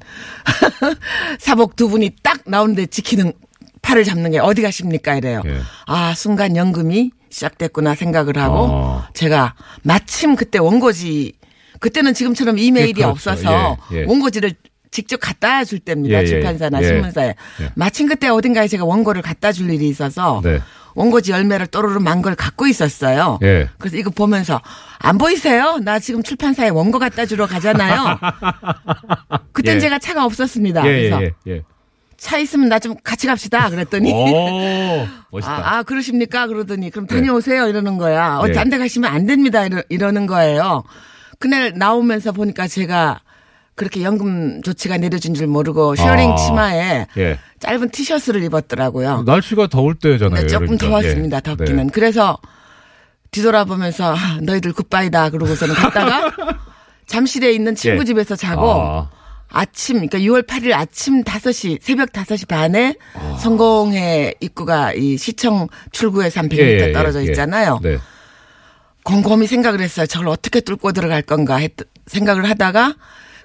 사복 1.40 1.76
두 1.76 1.90
분이 1.90 2.12
딱 2.22 2.42
나오는데 2.46 2.86
지키는 2.86 3.34
팔을 3.82 4.04
잡는 4.04 4.32
게 4.32 4.40
어디 4.40 4.62
가십니까 4.62 5.16
이래요. 5.16 5.42
예. 5.46 5.60
아 5.88 6.14
순간 6.14 6.56
연금이 6.56 7.12
시작됐구나 7.36 7.96
생각을 7.96 8.38
하고 8.38 8.56
어. 8.70 9.04
제가 9.14 9.56
마침 9.84 10.36
그때 10.36 10.58
원고지 10.58 11.34
그때는 11.82 12.14
지금처럼 12.14 12.58
이메일이 12.58 13.02
예, 13.02 13.04
그렇죠. 13.04 13.10
없어서 13.10 13.78
예, 13.92 13.98
예. 14.02 14.06
원고지를 14.06 14.54
직접 14.92 15.18
갖다 15.18 15.66
줄 15.66 15.80
때입니다. 15.80 16.20
예, 16.20 16.22
예, 16.22 16.26
출판사나 16.26 16.82
예. 16.82 16.88
신문사에. 16.88 17.28
예. 17.62 17.70
마침 17.76 18.08
그때 18.08 18.30
어딘가에 18.30 18.70
제가 18.70 18.86
원고를 18.86 19.22
갖다 19.22 19.52
줄 19.52 19.70
일이 19.70 19.90
있어서 19.90 20.40
네. 20.44 20.62
원고지 20.96 21.34
열 21.34 21.46
매를 21.46 21.68
또르르 21.68 22.00
만 22.00 22.22
걸 22.22 22.36
갖고 22.36 22.66
있었어요. 22.68 23.40
예. 23.44 23.68
그래서 23.80 23.98
이거 23.98 24.10
보면서 24.10 24.62
안 25.00 25.18
보이세요? 25.18 25.78
나 25.84 26.00
지금 26.00 26.24
출판사에 26.24 26.70
원고 26.70 26.98
갖다 27.00 27.26
주러 27.26 27.46
가잖아요. 27.46 28.18
그땐 29.52 29.76
예. 29.76 29.80
제가 29.82 30.00
차가 30.00 30.24
없었습니다. 30.24 30.88
예, 30.88 31.10
그래서. 31.10 31.22
차 32.26 32.40
있으면 32.40 32.70
나 32.70 32.80
좀 32.80 32.96
같이 33.04 33.28
갑시다. 33.28 33.70
그랬더니 33.70 34.12
오, 34.12 35.08
멋있다. 35.32 35.52
아, 35.54 35.78
아, 35.78 35.84
그러십니까? 35.84 36.48
그러더니 36.48 36.90
그럼 36.90 37.06
다녀오세요. 37.06 37.68
이러는 37.68 37.98
거야. 38.00 38.40
어, 38.40 38.48
네. 38.48 38.54
딴데 38.54 38.80
가시면 38.80 39.12
안 39.12 39.28
됩니다. 39.28 39.64
이러, 39.66 39.84
이러는 39.90 40.26
거예요. 40.26 40.84
그날 41.40 41.74
나오면서 41.76 42.32
보니까 42.32 42.68
제가 42.68 43.22
그렇게 43.76 44.02
연금 44.04 44.62
조치가 44.64 44.98
내려진 44.98 45.34
줄 45.36 45.46
모르고 45.48 45.96
셔링 45.96 46.32
아. 46.32 46.36
치마에 46.36 47.06
예. 47.18 47.40
짧은 47.60 47.90
티셔츠를 47.90 48.42
입었더라고요. 48.44 49.22
날씨가 49.24 49.68
더울 49.68 49.94
때잖아요. 49.96 50.42
네, 50.42 50.48
조금. 50.48 50.78
더웠습니다. 50.78 51.38
예. 51.38 51.42
덥기는. 51.42 51.84
네. 51.88 51.90
그래서 51.94 52.38
뒤돌아보면서 53.32 54.16
아, 54.16 54.40
너희들 54.42 54.74
굿바이다 54.74 55.30
그러고서는 55.30 55.76
갔다가 55.76 56.32
잠실에 57.06 57.52
있는 57.52 57.76
친구 57.76 58.02
예. 58.02 58.06
집에서 58.06 58.36
자고 58.36 58.72
아. 58.72 59.10
아침 59.56 60.06
그러니까 60.06 60.20
6월 60.20 60.46
8일 60.46 60.74
아침 60.74 61.24
5시 61.24 61.80
새벽 61.82 62.12
5시 62.12 62.48
반에 62.48 62.96
성공회 63.40 64.34
입구가 64.42 64.94
이 64.94 65.18
시청 65.18 65.70
출구에서 65.92 66.42
한 66.42 66.50
100m 66.50 66.60
예, 66.60 66.88
예, 66.88 66.92
떨어져 66.92 67.22
예, 67.22 67.28
예. 67.28 67.30
있잖아요. 67.30 67.80
네. 67.82 67.98
곰곰이 69.06 69.48
생각을 69.48 69.80
했어요. 69.80 70.08
저걸 70.08 70.28
어떻게 70.28 70.60
뚫고 70.60 70.92
들어갈 70.92 71.22
건가 71.22 71.56
했 71.56 71.72
생각을 72.08 72.50
하다가 72.50 72.96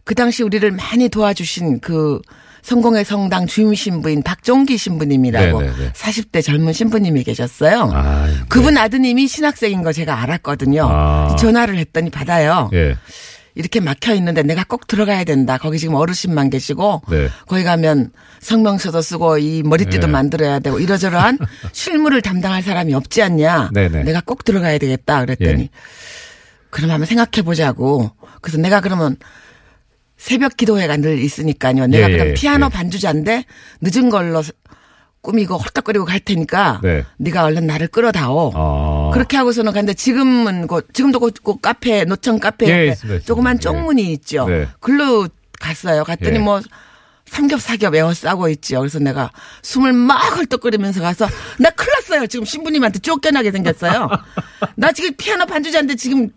그 0.04 0.16
당시 0.16 0.42
우리를 0.42 0.68
많이 0.72 1.08
도와주신 1.08 1.78
그 1.80 2.20
성공회 2.62 3.04
성당 3.04 3.46
주임 3.46 3.74
신부인 3.74 4.22
박종기 4.22 4.76
신부님이라고 4.76 5.62
네, 5.62 5.66
네, 5.68 5.72
네. 5.78 5.92
40대 5.92 6.42
젊은 6.42 6.72
신부님이 6.72 7.22
계셨어요. 7.22 7.90
아, 7.92 8.28
그분 8.48 8.76
아드님이 8.76 9.28
신학생인 9.28 9.82
거 9.82 9.92
제가 9.92 10.20
알았거든요. 10.22 10.86
아. 10.86 11.36
전화를 11.38 11.78
했더니 11.78 12.10
받아요. 12.10 12.68
예. 12.72 12.96
이렇게 13.54 13.80
막혀 13.80 14.14
있는데 14.14 14.42
내가 14.42 14.64
꼭 14.64 14.86
들어가야 14.86 15.24
된다. 15.24 15.58
거기 15.58 15.78
지금 15.78 15.94
어르신만 15.94 16.50
계시고 16.50 17.02
네. 17.10 17.28
거기 17.46 17.64
가면 17.64 18.12
성명서도 18.40 19.02
쓰고 19.02 19.38
이 19.38 19.62
머리띠도 19.62 20.06
네. 20.06 20.12
만들어야 20.12 20.60
되고 20.60 20.78
이러저러한 20.78 21.38
실무를 21.72 22.22
담당할 22.22 22.62
사람이 22.62 22.94
없지 22.94 23.22
않냐. 23.22 23.70
네네. 23.72 24.04
내가 24.04 24.20
꼭 24.20 24.44
들어가야 24.44 24.78
되겠다. 24.78 25.20
그랬더니 25.20 25.62
예. 25.62 25.68
그럼 26.70 26.90
한번 26.90 27.06
생각해 27.06 27.42
보자고. 27.44 28.10
그래서 28.40 28.58
내가 28.58 28.80
그러면 28.80 29.16
새벽 30.16 30.56
기도회가 30.56 30.98
늘 30.98 31.18
있으니까요. 31.18 31.86
내가 31.86 32.08
예, 32.10 32.12
그럼 32.12 32.28
예, 32.28 32.34
피아노 32.34 32.66
예. 32.66 32.70
반주자인데 32.70 33.44
늦은 33.80 34.10
걸로 34.10 34.42
꾸미고 35.22 35.56
헐떡거리고 35.56 36.04
갈 36.04 36.20
테니까 36.20 36.80
네. 36.82 37.04
네가 37.18 37.44
얼른 37.44 37.66
나를 37.66 37.88
끌어다오. 37.88 38.52
아. 38.54 39.10
그렇게 39.12 39.36
하고서는 39.36 39.72
갔는데 39.72 39.94
지금은 39.94 40.66
곧 40.66 40.88
지금도 40.92 41.20
곧, 41.20 41.34
곧 41.42 41.60
카페 41.60 42.04
노천 42.04 42.40
카페 42.40 42.66
예, 42.66 42.70
옆에 42.70 42.86
있습니다, 42.88 43.14
있습니다. 43.16 43.26
조그만 43.26 43.56
예. 43.56 43.60
쪽문이 43.60 44.12
있죠. 44.14 44.46
네. 44.48 44.68
글로 44.80 45.28
갔어요. 45.60 46.04
갔더니 46.04 46.36
예. 46.36 46.38
뭐 46.38 46.60
삼겹사겹 47.26 47.94
에워싸고 47.94 48.48
있죠. 48.48 48.80
그래서 48.80 48.98
내가 48.98 49.30
숨을 49.62 49.92
막 49.92 50.16
헐떡거리면서 50.36 51.00
가서 51.00 51.28
나 51.58 51.70
큰일 51.70 51.90
났어요. 51.94 52.26
지금 52.26 52.44
신부님한테 52.44 52.98
쫓겨나게 52.98 53.52
생겼어요. 53.52 54.08
나 54.76 54.90
지금 54.92 55.14
피아노 55.16 55.46
반주자인데 55.46 55.94
지금 55.94 56.30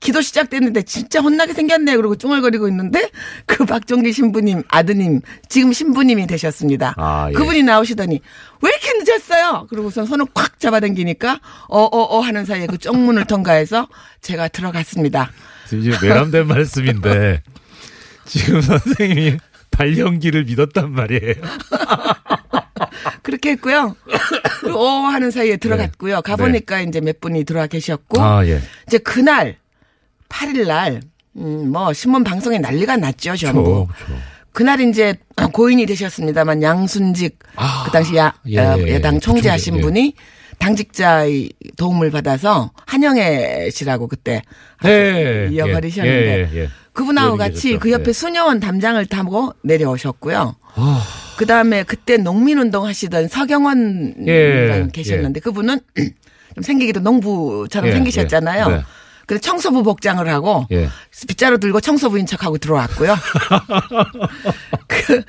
기도 0.00 0.20
시작됐는데 0.20 0.82
진짜 0.82 1.20
혼나게 1.20 1.52
생겼네. 1.54 1.96
그러고 1.96 2.14
쭝얼거리고 2.16 2.68
있는데 2.68 3.10
그 3.46 3.64
박종기 3.64 4.12
신부님 4.12 4.62
아드님 4.68 5.20
지금 5.48 5.72
신부님이 5.72 6.26
되셨습니다. 6.26 6.94
아, 6.96 7.26
예. 7.30 7.32
그분이 7.32 7.64
나오시더니 7.64 8.20
왜 8.62 8.70
이렇게 8.70 8.92
늦었어요? 9.04 9.66
그러고선 9.68 10.06
손을 10.06 10.26
콱 10.34 10.60
잡아당기니까 10.60 11.40
어어어 11.68 12.20
하는 12.20 12.44
사이에 12.44 12.66
그 12.66 12.78
쪽문을 12.78 13.26
통과해서 13.26 13.88
제가 14.20 14.48
들어갔습니다. 14.48 15.32
이제 15.72 15.92
외람된 16.02 16.46
말씀인데 16.48 17.42
지금 18.24 18.60
선생님이 18.60 19.38
발연기를 19.70 20.44
믿었단 20.44 20.92
말이에요. 20.92 21.34
그렇게 23.22 23.50
했고요. 23.50 23.96
그어 24.60 25.00
하는 25.06 25.30
사이에 25.30 25.56
들어갔고요. 25.56 26.22
가보니까 26.22 26.80
이제 26.80 27.00
몇 27.00 27.20
분이 27.20 27.44
들어와 27.44 27.66
계셨고 27.66 28.18
네. 28.18 28.22
아, 28.22 28.46
예. 28.46 28.60
이제 28.86 28.98
그날 28.98 29.56
8일 30.28 30.66
날 30.66 31.00
음, 31.36 31.70
뭐 31.70 31.92
신문 31.92 32.24
방송에 32.24 32.58
난리가 32.58 32.96
났죠, 32.96 33.36
전부. 33.36 33.86
그렇죠. 33.86 34.22
그날 34.52 34.80
이제 34.80 35.14
고인이 35.52 35.86
되셨습니다만 35.86 36.62
양순직 36.62 37.38
그 37.84 37.90
당시 37.92 38.16
야, 38.16 38.34
예, 38.46 38.58
어, 38.58 38.78
예. 38.78 39.00
총재 39.20 39.48
하신 39.48 39.74
총재, 39.74 39.78
예. 39.78 39.82
분이 39.82 40.14
당직자의 40.58 41.50
도움을 41.76 42.10
받아서 42.10 42.72
한영애 42.86 43.70
씨라고 43.70 44.08
그때 44.08 44.42
예, 44.84 45.48
이어버리셨는데 45.52 46.48
예, 46.50 46.50
예, 46.52 46.62
예. 46.62 46.68
그분하고 46.92 47.36
같이 47.36 47.68
계셨죠. 47.68 47.78
그 47.78 47.92
옆에 47.92 48.04
네. 48.04 48.12
수녀원 48.12 48.58
담장을 48.58 49.04
타고 49.06 49.52
내려오셨고요. 49.62 50.56
아. 50.74 51.02
그 51.36 51.46
다음에 51.46 51.84
그때 51.84 52.16
농민운동 52.16 52.86
하시던 52.86 53.28
서경원 53.28 54.26
예, 54.26 54.88
계셨는데 54.92 55.38
그분은 55.38 55.78
좀 56.54 56.62
생기기도 56.62 56.98
농부처럼 56.98 57.90
예, 57.90 57.92
생기셨잖아요. 57.92 58.66
예, 58.68 58.76
네. 58.78 58.82
그래서 59.28 59.42
청소부 59.42 59.84
복장을 59.84 60.26
하고 60.28 60.66
예. 60.72 60.88
빗자루 61.28 61.60
들고 61.60 61.80
청소부인 61.80 62.26
척하고 62.26 62.58
들어왔고요. 62.58 63.14
그 64.88 65.22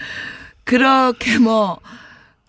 그렇게 0.64 1.38
뭐 1.38 1.80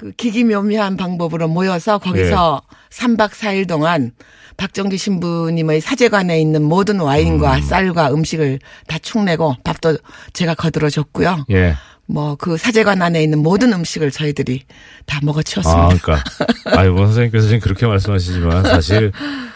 그 0.01 0.13
기기묘미한 0.13 0.97
방법으로 0.97 1.47
모여서 1.47 1.99
거기서 1.99 2.63
예. 2.65 2.77
삼 2.89 3.19
3박 3.19 3.33
4일 3.33 3.69
동안 3.69 4.13
박정기 4.57 4.97
신부님의 4.97 5.83
사제관에 5.83 6.41
있는 6.41 6.63
모든 6.63 7.01
와인과 7.01 7.57
음. 7.57 7.61
쌀과 7.61 8.11
음식을 8.11 8.61
다 8.87 8.97
축내고 8.99 9.57
밥도 9.63 9.99
제가 10.33 10.55
거들어 10.55 10.89
줬고요. 10.89 11.45
예. 11.51 11.77
뭐그 12.07 12.57
사제관 12.57 13.03
안에 13.03 13.23
있는 13.23 13.41
모든 13.41 13.75
음식을 13.75 14.11
저희들이 14.11 14.63
다 15.05 15.21
먹어 15.23 15.41
아, 15.41 15.43
치웠습니다. 15.43 15.89
그러니까 15.89 16.25
아이고 16.65 16.97
선생님께서 16.97 17.49
지금 17.49 17.61
그렇게 17.61 17.87
말씀하시지만 17.87 18.65
사실 18.65 19.13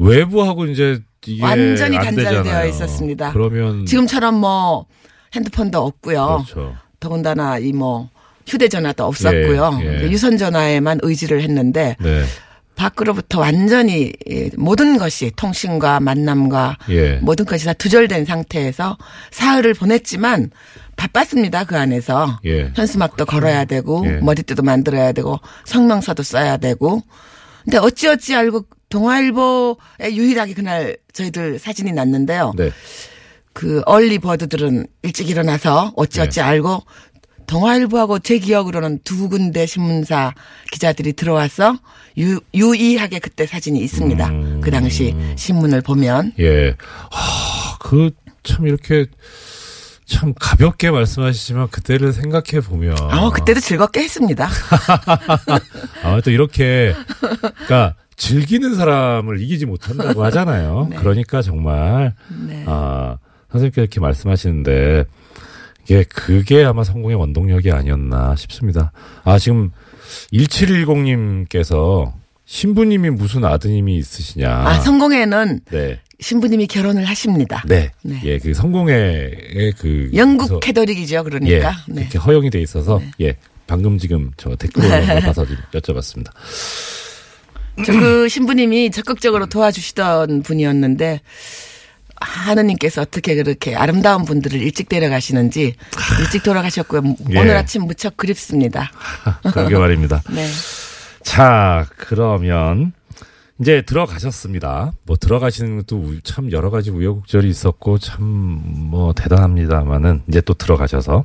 외부하고 0.00 0.66
이제 0.66 1.00
이게 1.26 1.42
완전히 1.44 1.96
안 1.98 2.04
단절되어. 2.14 2.66
있었습니다. 2.66 3.32
그러면 3.32 3.84
지금처럼 3.86 4.34
뭐 4.36 4.86
핸드폰도 5.34 5.78
없고요. 5.78 6.44
그렇죠. 6.48 6.76
더군다나 6.98 7.58
이 7.58 7.72
뭐 7.72 8.08
휴대전화도 8.46 9.04
없었고요. 9.04 9.78
예, 9.82 10.02
예. 10.02 10.10
유선전화에만 10.10 11.00
의지를 11.02 11.40
했는데 11.42 11.96
네. 12.00 12.24
밖으로부터 12.74 13.38
완전히 13.38 14.12
이 14.26 14.50
모든 14.56 14.96
것이 14.98 15.30
통신과 15.36 16.00
만남과 16.00 16.78
예. 16.88 17.16
모든 17.22 17.44
것이 17.44 17.66
다 17.66 17.74
두절된 17.74 18.24
상태에서 18.24 18.96
사흘을 19.30 19.74
보냈지만 19.74 20.50
바빴습니다 20.96 21.64
그 21.64 21.76
안에서 21.76 22.40
예. 22.46 22.72
현수막도 22.74 23.26
걸어야 23.26 23.66
되고 23.66 24.02
예. 24.06 24.12
머리띠도 24.16 24.62
만들어야 24.62 25.12
되고 25.12 25.38
성명서도 25.66 26.22
써야 26.22 26.56
되고 26.56 27.02
근데 27.64 27.76
어찌어찌 27.78 28.34
알고 28.34 28.64
동아일보에 28.90 30.12
유일하게 30.12 30.54
그날 30.54 30.96
저희들 31.12 31.58
사진이 31.58 31.92
났는데요. 31.92 32.52
네. 32.56 32.70
그 33.52 33.82
얼리 33.86 34.18
버드들은 34.18 34.86
일찍 35.02 35.30
일어나서 35.30 35.92
어찌어찌 35.96 36.40
네. 36.40 36.46
알고 36.46 36.82
동아일보하고 37.46 38.20
제 38.20 38.38
기억으로는 38.38 39.00
두 39.02 39.28
군데 39.28 39.66
신문사 39.66 40.34
기자들이 40.70 41.14
들어와서 41.14 41.76
유, 42.18 42.40
유의하게 42.54 43.18
그때 43.18 43.46
사진이 43.46 43.80
있습니다. 43.80 44.28
음. 44.28 44.60
그 44.62 44.70
당시 44.70 45.14
신문을 45.36 45.80
보면. 45.80 46.32
예. 46.38 46.76
아, 47.10 47.76
그, 47.80 48.10
참, 48.44 48.66
이렇게, 48.66 49.06
참, 50.04 50.32
가볍게 50.38 50.90
말씀하시지만, 50.90 51.68
그때를 51.70 52.12
생각해 52.12 52.60
보면. 52.64 52.96
아, 52.98 53.30
그때도 53.30 53.60
즐겁게 53.60 54.00
했습니다. 54.00 54.48
아, 56.02 56.20
또 56.22 56.30
이렇게, 56.30 56.94
그니까, 57.56 57.94
즐기는 58.20 58.74
사람을 58.74 59.40
이기지 59.40 59.64
못한다고 59.66 60.22
하잖아요. 60.24 60.88
네. 60.90 60.96
그러니까 60.96 61.40
정말, 61.40 62.12
아, 62.66 63.16
선생님께서 63.50 63.80
이렇게 63.80 63.98
말씀하시는데, 63.98 65.04
이게, 65.84 66.04
그게 66.04 66.62
아마 66.62 66.84
성공의 66.84 67.16
원동력이 67.16 67.72
아니었나 67.72 68.36
싶습니다. 68.36 68.92
아, 69.24 69.38
지금, 69.38 69.70
1710님께서, 70.34 72.12
신부님이 72.44 73.10
무슨 73.10 73.44
아드님이 73.44 73.96
있으시냐. 73.96 74.50
아, 74.50 74.74
성공회는 74.80 75.60
네. 75.70 76.00
신부님이 76.18 76.66
결혼을 76.66 77.04
하십니다. 77.04 77.62
네. 77.66 77.90
네. 78.02 78.20
예, 78.24 78.38
그 78.38 78.52
성공회의 78.52 79.72
그. 79.78 80.10
영국 80.14 80.60
캐더릭이죠, 80.60 81.24
그러니까. 81.24 81.70
예, 81.88 81.92
네. 81.92 82.00
이렇게 82.02 82.18
허용이 82.18 82.50
돼 82.50 82.60
있어서, 82.60 83.00
예. 83.20 83.36
방금 83.66 83.96
지금 83.98 84.30
저 84.36 84.54
댓글을 84.56 84.90
봐서 85.22 85.46
좀 85.46 85.56
여쭤봤습니다. 85.72 86.32
저 87.84 87.92
그 87.92 88.28
신부님이 88.28 88.90
적극적으로 88.90 89.46
도와주시던 89.46 90.42
분이었는데 90.42 91.20
하느님께서 92.20 93.00
어떻게 93.02 93.34
그렇게 93.34 93.74
아름다운 93.74 94.24
분들을 94.24 94.60
일찍 94.60 94.88
데려가시는지 94.88 95.74
일찍 96.20 96.42
돌아가셨고요. 96.42 97.02
예. 97.30 97.38
오늘 97.40 97.56
아침 97.56 97.84
무척 97.84 98.16
그립습니다. 98.16 98.90
그러게 99.52 99.76
말입니다. 99.76 100.22
네. 100.30 100.46
자, 101.22 101.86
그러면 101.96 102.92
이제 103.58 103.82
들어가셨습니다. 103.82 104.92
뭐 105.04 105.16
들어가시는 105.16 105.78
것도 105.78 105.96
우- 105.96 106.20
참 106.22 106.50
여러 106.52 106.70
가지 106.70 106.90
우여곡절이 106.90 107.48
있었고 107.48 107.98
참 107.98 108.20
뭐 108.90 109.12
대단합니다만은 109.14 110.22
이제 110.28 110.40
또 110.40 110.52
들어가셔서 110.54 111.24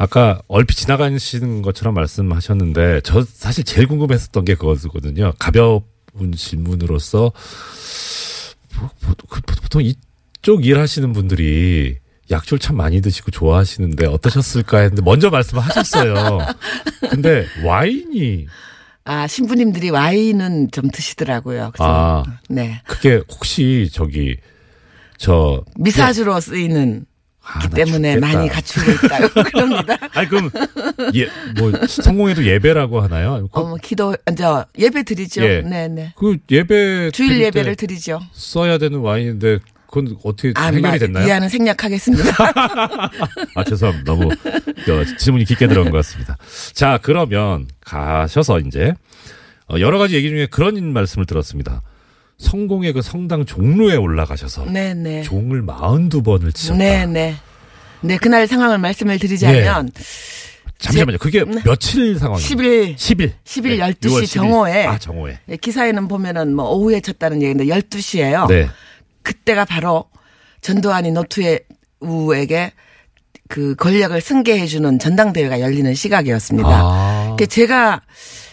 아까 0.00 0.40
얼핏 0.48 0.76
지나가시는 0.76 1.60
것처럼 1.60 1.92
말씀하셨는데 1.92 3.02
저 3.04 3.22
사실 3.22 3.64
제일 3.64 3.86
궁금했었던 3.86 4.46
게 4.46 4.54
그거거든요. 4.54 5.34
가벼운 5.38 5.82
질문으로서 6.34 7.32
그 9.28 9.40
보통 9.42 9.82
이쪽 9.82 10.64
일하시는 10.64 11.12
분들이 11.12 11.98
약초를 12.30 12.60
참 12.60 12.78
많이 12.78 13.02
드시고 13.02 13.30
좋아하시는데 13.30 14.06
어떠셨을까 14.06 14.78
했는데 14.78 15.02
먼저 15.02 15.28
말씀을 15.28 15.62
하셨어요. 15.64 16.38
근데 17.10 17.44
와인이 17.62 18.46
아 19.04 19.26
신부님들이 19.26 19.90
와인은 19.90 20.70
좀 20.70 20.88
드시더라고요. 20.90 21.72
그래서 21.74 22.24
아 22.24 22.40
네 22.48 22.80
그게 22.86 23.20
혹시 23.30 23.90
저기 23.92 24.38
저 25.18 25.62
미사주로 25.78 26.40
쓰이는 26.40 27.04
기 27.62 27.68
때문에 27.70 28.14
죽겠다. 28.14 28.34
많이 28.36 28.48
갖추고 28.48 28.90
있다고 28.92 29.42
그럽니다. 29.50 29.96
아니 30.12 30.28
그럼 30.28 30.50
예뭐 31.14 31.86
성공에도 31.88 32.44
예배라고 32.44 33.00
하나요? 33.00 33.48
그, 33.52 33.60
어머 33.60 33.76
기도 33.76 34.14
이제 34.30 34.44
예배 34.78 35.02
드리죠. 35.04 35.42
예. 35.42 35.62
네네. 35.62 36.14
그 36.16 36.36
예배 36.50 37.10
주일 37.12 37.40
예배를 37.40 37.74
때 37.76 37.86
드리죠. 37.86 38.20
써야 38.32 38.78
되는 38.78 38.98
와인인데 39.00 39.58
그건 39.88 40.16
어떻게 40.22 40.52
아, 40.54 40.66
해결이 40.66 40.82
마- 40.82 40.98
됐나요? 40.98 41.26
이하는 41.26 41.48
생략하겠습니다. 41.48 42.30
아 43.56 43.64
죄송합니다. 43.64 44.04
너무 44.12 44.28
저, 44.86 45.04
질문이 45.16 45.44
깊게 45.44 45.66
들어간 45.66 45.90
것 45.90 45.96
같습니다. 45.98 46.36
자 46.74 46.98
그러면 47.02 47.66
가셔서 47.80 48.60
이제 48.60 48.94
어, 49.68 49.80
여러 49.80 49.98
가지 49.98 50.14
얘기 50.14 50.28
중에 50.28 50.46
그런 50.46 50.92
말씀을 50.92 51.26
들었습니다. 51.26 51.82
성공의 52.40 52.92
그 52.94 53.02
성당 53.02 53.44
종로에 53.44 53.96
올라가셔서 53.96 54.64
네네. 54.64 55.22
종을 55.22 55.64
42번을 55.64 56.54
치셨다. 56.54 56.78
네네. 56.78 57.36
네 58.02 58.16
그날 58.16 58.46
상황을 58.46 58.78
말씀을 58.78 59.18
드리자면 59.18 59.90
잠시만요. 60.78 61.18
그게 61.18 61.44
네. 61.44 61.60
며칠 61.64 62.18
상황이에요? 62.18 62.48
10일 62.48 62.96
10일. 62.96 63.32
10일 63.44 63.68
네, 63.68 63.78
12시 63.78 63.94
6월 64.00 64.22
10일. 64.22 64.32
정오에 64.32 64.86
아, 64.86 64.98
정오에. 64.98 65.38
예, 65.50 65.56
기사에는 65.56 66.08
보면은 66.08 66.56
뭐 66.56 66.70
오후에 66.70 67.00
쳤다는 67.00 67.42
얘기인데 67.42 67.66
12시예요. 67.66 68.48
네. 68.48 68.68
그때가 69.22 69.66
바로 69.66 70.06
전두환이 70.62 71.12
노투우에게 71.12 72.72
그 73.48 73.74
권력을 73.74 74.18
승계해 74.18 74.66
주는 74.66 74.98
전당대회가 74.98 75.60
열리는 75.60 75.92
시각이었습니다. 75.92 76.68
아. 76.70 77.36
그 77.38 77.46
제가 77.46 78.00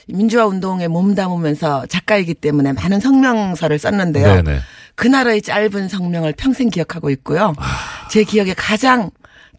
민주화 0.07 0.45
운동에 0.45 0.87
몸담으면서 0.87 1.85
작가이기 1.87 2.33
때문에 2.35 2.73
많은 2.73 2.99
성명서를 2.99 3.77
썼는데요. 3.79 4.41
네네. 4.41 4.59
그날의 4.95 5.41
짧은 5.41 5.89
성명을 5.89 6.33
평생 6.37 6.69
기억하고 6.69 7.09
있고요. 7.11 7.53
제 8.09 8.23
기억에 8.23 8.53
가장 8.53 9.11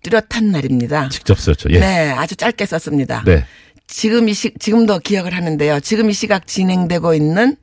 뚜렷한 0.03 0.51
날입니다. 0.51 1.09
직접 1.11 1.38
썼죠. 1.38 1.70
예. 1.70 1.78
네, 1.78 2.11
아주 2.11 2.34
짧게 2.36 2.66
썼습니다. 2.66 3.22
네. 3.24 3.44
지금 3.86 4.28
이 4.28 4.34
시, 4.34 4.53
지금도 4.59 4.99
기억을 5.01 5.34
하는데요. 5.34 5.80
지금 5.80 6.11
이 6.11 6.12
시각 6.12 6.46
진행되고 6.46 7.14
있는 7.14 7.57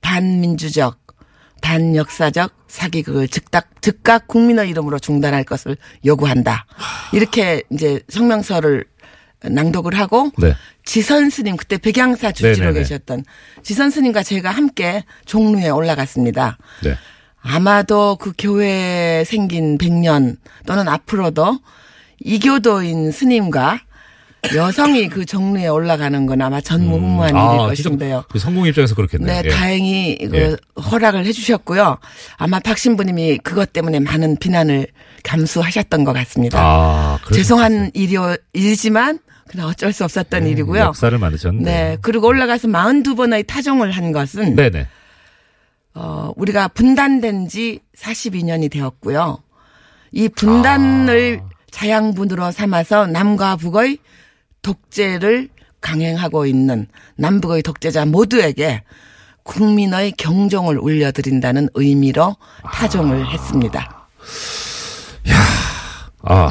반민주적, 0.00 0.98
반역사적 1.60 2.52
사기극을 2.68 3.28
즉각, 3.28 3.82
즉각 3.82 4.28
국민의 4.28 4.70
이름으로 4.70 4.98
중단할 4.98 5.44
것을 5.44 5.76
요구한다. 6.06 6.66
이렇게 7.12 7.62
이제 7.70 8.00
성명서를 8.08 8.84
낭독을 9.42 9.98
하고 9.98 10.30
네. 10.38 10.54
지선 10.84 11.30
스님 11.30 11.56
그때 11.56 11.78
백양사 11.78 12.32
주지로 12.32 12.66
네네네. 12.66 12.80
계셨던 12.80 13.24
지선 13.62 13.90
스님과 13.90 14.22
제가 14.22 14.50
함께 14.50 15.04
종로에 15.24 15.70
올라갔습니다. 15.70 16.58
네. 16.82 16.96
아마도 17.42 18.16
그 18.20 18.32
교회에 18.36 19.24
생긴 19.24 19.78
100년 19.78 20.36
또는 20.66 20.88
앞으로도 20.88 21.58
이교도인 22.20 23.12
스님과 23.12 23.80
여성이 24.54 25.08
그 25.08 25.24
종로에 25.24 25.68
올라가는 25.68 26.26
건 26.26 26.40
아마 26.40 26.60
전무후무한 26.60 27.30
일일 27.30 27.38
아, 27.38 27.56
것인데요. 27.66 28.16
진짜 28.16 28.28
그 28.30 28.38
성공 28.38 28.66
입장에서 28.66 28.94
그렇겠네요. 28.94 29.42
네, 29.42 29.42
예. 29.44 29.50
다행히 29.50 30.18
그 30.18 30.36
예. 30.36 30.80
허락을 30.80 31.24
해주셨고요. 31.26 31.98
아마 32.36 32.58
박 32.60 32.78
신부님이 32.78 33.38
그것 33.38 33.72
때문에 33.72 34.00
많은 34.00 34.36
비난을 34.36 34.86
감수하셨던 35.22 36.04
것 36.04 36.12
같습니다. 36.12 36.58
아, 36.60 37.18
죄송한 37.32 37.90
일이오, 37.94 38.36
일이지만 38.52 39.18
그냥 39.46 39.66
어쩔 39.66 39.92
수 39.92 40.04
없었던 40.04 40.46
일이고요. 40.46 40.82
음, 40.82 40.86
역사를 40.86 41.16
만드셨네. 41.16 41.62
네, 41.62 41.96
그리고 42.00 42.28
올라가서 42.28 42.68
42번의 42.68 43.46
타종을 43.46 43.90
한 43.90 44.12
것은 44.12 44.54
네네. 44.56 44.86
어, 45.94 46.32
우리가 46.36 46.68
분단된 46.68 47.48
지 47.48 47.80
42년이 47.96 48.70
되었고요. 48.70 49.42
이 50.12 50.28
분단을 50.28 51.40
아. 51.42 51.48
자양분으로 51.70 52.50
삼아서 52.52 53.06
남과 53.06 53.56
북의 53.56 53.98
독재를 54.62 55.48
강행하고 55.80 56.46
있는 56.46 56.86
남북의 57.16 57.62
독재자 57.62 58.04
모두에게 58.04 58.82
국민의 59.42 60.12
경종을 60.12 60.78
울려드린다는 60.78 61.70
의미로 61.74 62.36
타종을 62.72 63.26
했습니다. 63.30 64.08
아, 66.22 66.50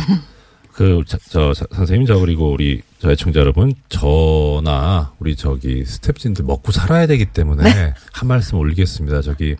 그, 0.74 1.04
저, 1.08 1.18
저, 1.30 1.54
저, 1.54 1.66
선생님, 1.76 2.08
저, 2.08 2.18
그리고 2.18 2.52
우리, 2.52 2.82
저 3.00 3.12
애청자 3.12 3.42
여러분, 3.42 3.74
저나, 3.90 5.14
우리 5.20 5.36
저기, 5.36 5.84
스탭진들 5.84 6.44
먹고 6.44 6.72
살아야 6.72 7.06
되기 7.06 7.26
때문에, 7.26 7.64
네. 7.64 7.94
한 8.14 8.28
말씀 8.28 8.58
올리겠습니다. 8.58 9.22
저기, 9.22 9.56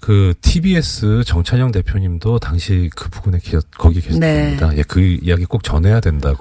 그, 0.00 0.34
TBS 0.40 1.24
정찬영 1.26 1.72
대표님도 1.72 2.38
당시 2.38 2.90
그 2.96 3.10
부근에 3.10 3.38
계, 3.42 3.58
거기 3.76 4.00
계셨답니다. 4.00 4.70
네. 4.70 4.78
예, 4.78 4.82
그 4.82 5.00
이야기 5.00 5.44
꼭 5.44 5.62
전해야 5.62 6.00
된다고. 6.00 6.38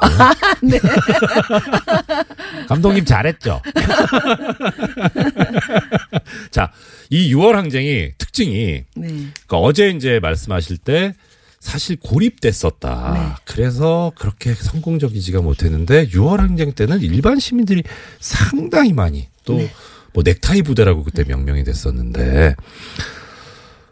네. 0.62 0.80
감독님 2.68 3.06
잘했죠? 3.06 3.62
자, 6.52 6.72
이 7.10 7.34
6월 7.34 7.54
항쟁이 7.54 8.12
특징이, 8.18 8.84
네. 8.96 9.08
그러니까 9.08 9.58
어제 9.58 9.90
이제 9.90 10.20
말씀하실 10.20 10.78
때 10.78 11.14
사실 11.60 11.98
고립됐었다. 11.98 13.14
네. 13.14 13.44
그래서 13.46 14.12
그렇게 14.16 14.54
성공적이지가 14.54 15.42
못했는데 15.42 16.08
6월 16.08 16.38
항쟁 16.38 16.72
때는 16.72 17.02
일반 17.02 17.40
시민들이 17.40 17.84
상당히 18.20 18.94
많이 18.94 19.28
또 19.44 19.58
네. 19.58 19.72
뭐 20.14 20.24
넥타이 20.26 20.62
부대라고 20.62 21.04
그때 21.04 21.24
명명이 21.24 21.64
됐었는데 21.64 22.56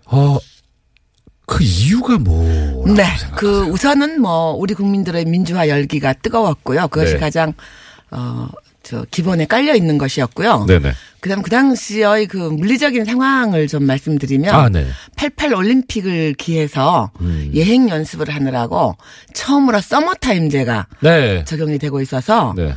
어, 0.10 0.38
그 1.46 1.64
이유가 1.64 2.18
뭐라고 2.18 2.88
네. 2.88 3.04
생각하세요? 3.04 3.36
그 3.36 3.62
우선은 3.72 4.22
뭐 4.22 4.52
우리 4.52 4.74
국민들의 4.74 5.26
민주화 5.26 5.70
열기가 5.70 6.14
뜨거웠고요. 6.14 6.88
그것이 6.90 7.14
네. 7.14 7.20
가장 7.20 7.54
어, 8.12 8.48
저 8.84 9.06
기본에 9.12 9.46
깔려 9.46 9.76
있는 9.76 9.98
것이었고요. 9.98 10.66
네네. 10.66 10.92
그다음 11.20 11.42
그 11.42 11.50
당시의 11.50 12.28
그 12.28 12.38
물리적인 12.38 13.06
상황을 13.06 13.68
좀 13.68 13.84
말씀드리면 13.84 14.56
아, 14.56 14.70
네. 14.70 14.88
88 15.16 15.54
올림픽을 15.54 16.36
기해서 16.36 17.12
음. 17.20 17.52
예행 17.54 17.90
연습을 17.90 18.30
하느라고 18.30 18.96
처음으로 19.34 19.82
서머 19.82 20.14
타임제가 20.16 20.88
네. 21.02 21.44
적용이 21.44 21.80
되고 21.80 22.00
있어서 22.02 22.54
네. 22.56 22.74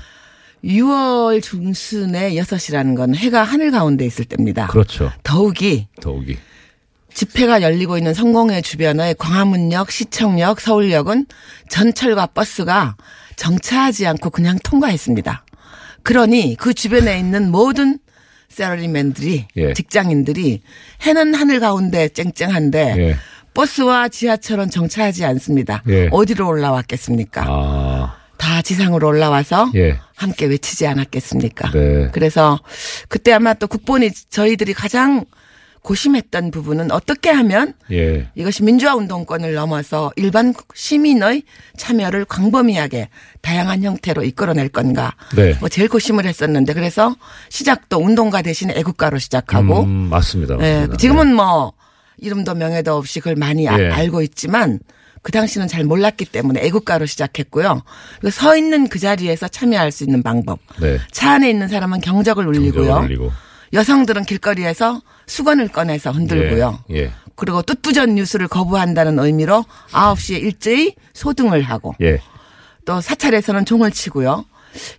6월 0.65 1.43
중순에 1.43 2.35
6시라는 2.35 2.97
건 2.97 3.15
해가 3.15 3.43
하늘 3.45 3.71
가운데 3.71 4.05
있을 4.05 4.25
때입니다. 4.25 4.67
그렇죠. 4.67 5.13
더욱이 5.23 5.87
더욱이. 6.01 6.37
집회가 7.15 7.63
열리고 7.63 7.99
있는 7.99 8.15
성공회 8.15 8.63
주변의 8.63 9.17
광화문역, 9.19 9.91
시청역, 9.91 10.61
서울역은 10.61 11.27
전철과 11.69 12.27
버스가 12.27 12.97
정차하지 13.37 14.07
않고 14.07 14.31
그냥 14.31 14.59
통과했습니다. 14.63 15.45
그러니 16.03 16.57
그 16.59 16.75
주변에 16.75 17.19
있는 17.19 17.51
모든 17.51 17.99
세러리맨들이 18.49 19.47
예. 19.57 19.73
직장인들이 19.73 20.61
해는 21.03 21.35
하늘 21.35 21.61
가운데 21.61 22.09
쨍쨍한데 22.09 22.95
예. 22.99 23.17
버스와 23.55 24.09
지하철은 24.09 24.71
정차하지 24.71 25.25
않습니다. 25.25 25.83
예. 25.89 26.09
어디로 26.11 26.47
올라왔겠습니까? 26.47 27.45
아. 27.47 28.17
다 28.37 28.63
지상으로 28.63 29.07
올라와서 29.07 29.71
예. 29.75 29.99
함께 30.15 30.47
외치지 30.47 30.87
않았겠습니까? 30.87 31.71
네. 31.73 32.09
그래서 32.11 32.59
그때 33.09 33.33
아마 33.33 33.53
또 33.53 33.67
국본이 33.67 34.11
저희들이 34.31 34.73
가장 34.73 35.27
고심했던 35.83 36.51
부분은 36.51 36.91
어떻게 36.91 37.31
하면 37.31 37.75
예. 37.91 38.29
이것이 38.35 38.63
민주화 38.63 38.95
운동권을 38.95 39.55
넘어서 39.55 40.13
일반 40.17 40.53
시민의 40.75 41.43
참여를 41.77 42.27
광범위하게 42.27 43.09
다양한 43.41 43.83
형태로 43.83 44.23
이끌어낼 44.25 44.69
건가. 44.69 45.15
네. 45.35 45.55
뭐 45.61 45.69
제일 45.69 45.89
고심을 45.89 46.27
했었는데 46.27 46.75
그래서 46.75 47.17
시작도 47.49 47.99
운동가 47.99 48.43
대신 48.43 48.71
애국가로 48.71 49.19
시작하고 49.19 49.83
음, 49.85 50.09
맞습니다. 50.11 50.55
예, 50.61 50.73
맞습니다. 50.75 50.97
지금은 50.99 51.35
뭐 51.35 51.73
이름도 52.19 52.55
명예도 52.55 52.95
없이 52.95 53.21
그걸 53.21 53.37
많이 53.37 53.67
아- 53.69 53.81
예. 53.81 53.89
알고 53.91 54.21
있지만 54.23 54.81
그 55.23 55.33
당시는 55.33 55.69
잘 55.69 55.85
몰랐기 55.85 56.27
때문에 56.27 56.61
애국가로 56.63 57.07
시작했고요. 57.07 57.83
서 58.31 58.57
있는 58.57 58.89
그 58.89 58.99
자리에서 58.99 59.49
참여할 59.49 59.93
수 59.93 60.05
있는 60.05 60.23
방법. 60.23 60.61
네. 60.81 60.99
차 61.11 61.33
안에 61.33 61.49
있는 61.51 61.69
사람은 61.69 62.01
경적을 62.01 62.47
울리고요. 62.47 62.85
경적을 62.87 63.05
울리고. 63.05 63.33
여성들은 63.73 64.25
길거리에서 64.25 65.01
수건을 65.31 65.69
꺼내서 65.69 66.11
흔들고요. 66.11 66.85
예. 66.91 66.97
예. 66.97 67.13
그리고 67.37 67.63
뚜뚜전 67.63 68.17
뉴스를 68.17 68.49
거부한다는 68.49 69.19
의미로 69.19 69.65
9시에 69.93 70.43
일제히 70.43 70.95
소등을 71.15 71.63
하고 71.63 71.95
예. 72.03 72.21
또 72.85 73.01
사찰에서는 73.01 73.65
종을 73.65 73.91
치고요. 73.91 74.45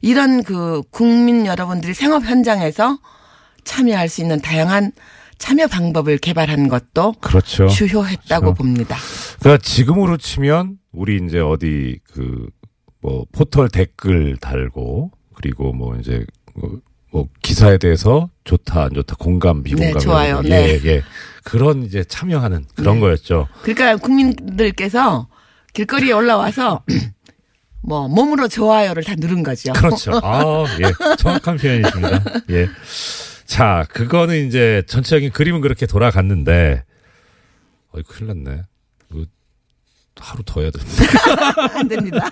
이런 0.01 0.43
그 0.43 0.82
국민 0.89 1.45
여러분들이 1.45 1.93
생업 1.93 2.23
현장에서 2.23 2.97
참여할 3.63 4.09
수 4.09 4.21
있는 4.21 4.41
다양한 4.41 4.91
참여 5.38 5.67
방법을 5.67 6.17
개발한 6.17 6.67
것도 6.67 7.13
그렇죠. 7.21 7.67
주효했다고 7.67 8.41
그렇죠. 8.41 8.53
봅니다. 8.53 8.97
그러니까 9.39 9.63
지금으로 9.63 10.17
치면 10.17 10.77
우리 10.91 11.19
이제 11.23 11.39
어디 11.39 11.99
그 12.13 12.47
뭐 13.01 13.25
포털 13.32 13.67
댓글 13.67 14.38
달고 14.38 15.11
그리고 15.34 15.73
뭐 15.73 15.95
이제 15.97 16.25
뭐, 16.55 16.79
뭐 17.12 17.28
기사에 17.41 17.78
대해서 17.78 18.30
좋다 18.45 18.84
안 18.84 18.93
좋다 18.93 19.16
공감 19.20 19.64
비공감 19.64 19.93
네, 19.93 19.99
좋아요. 19.99 20.41
네. 20.41 20.80
예, 20.84 20.89
예. 20.89 21.03
그런 21.43 21.84
이제 21.84 22.03
참여하는 22.03 22.66
그런 22.76 22.95
네. 22.95 23.01
거였죠. 23.01 23.47
그러니까 23.62 23.97
국민들께서 23.97 25.28
길거리에 25.74 26.14
올라와서 26.14 26.84
뭐 27.84 28.07
몸으로 28.07 28.47
좋아요를 28.47 29.03
다 29.03 29.16
누른 29.18 29.43
거죠. 29.43 29.74
그렇죠. 29.74 30.20
아, 30.24 30.66
예. 30.80 31.16
정확한 31.18 31.57
표현이십니다. 31.57 32.24
예. 32.51 32.70
자, 33.45 33.86
그거는 33.89 34.47
이제 34.47 34.84
전체적인 34.88 35.32
그림은 35.32 35.62
그렇게 35.62 35.86
돌아갔는데, 35.86 36.86
어이, 37.91 38.03
큰일 38.03 38.28
났네. 38.43 38.62
이거 39.12 39.26
하루 40.18 40.43
더 40.45 40.62
해야 40.62 40.72
됩니다. 40.72 41.03
안 41.78 41.88
됩니다. 41.88 42.30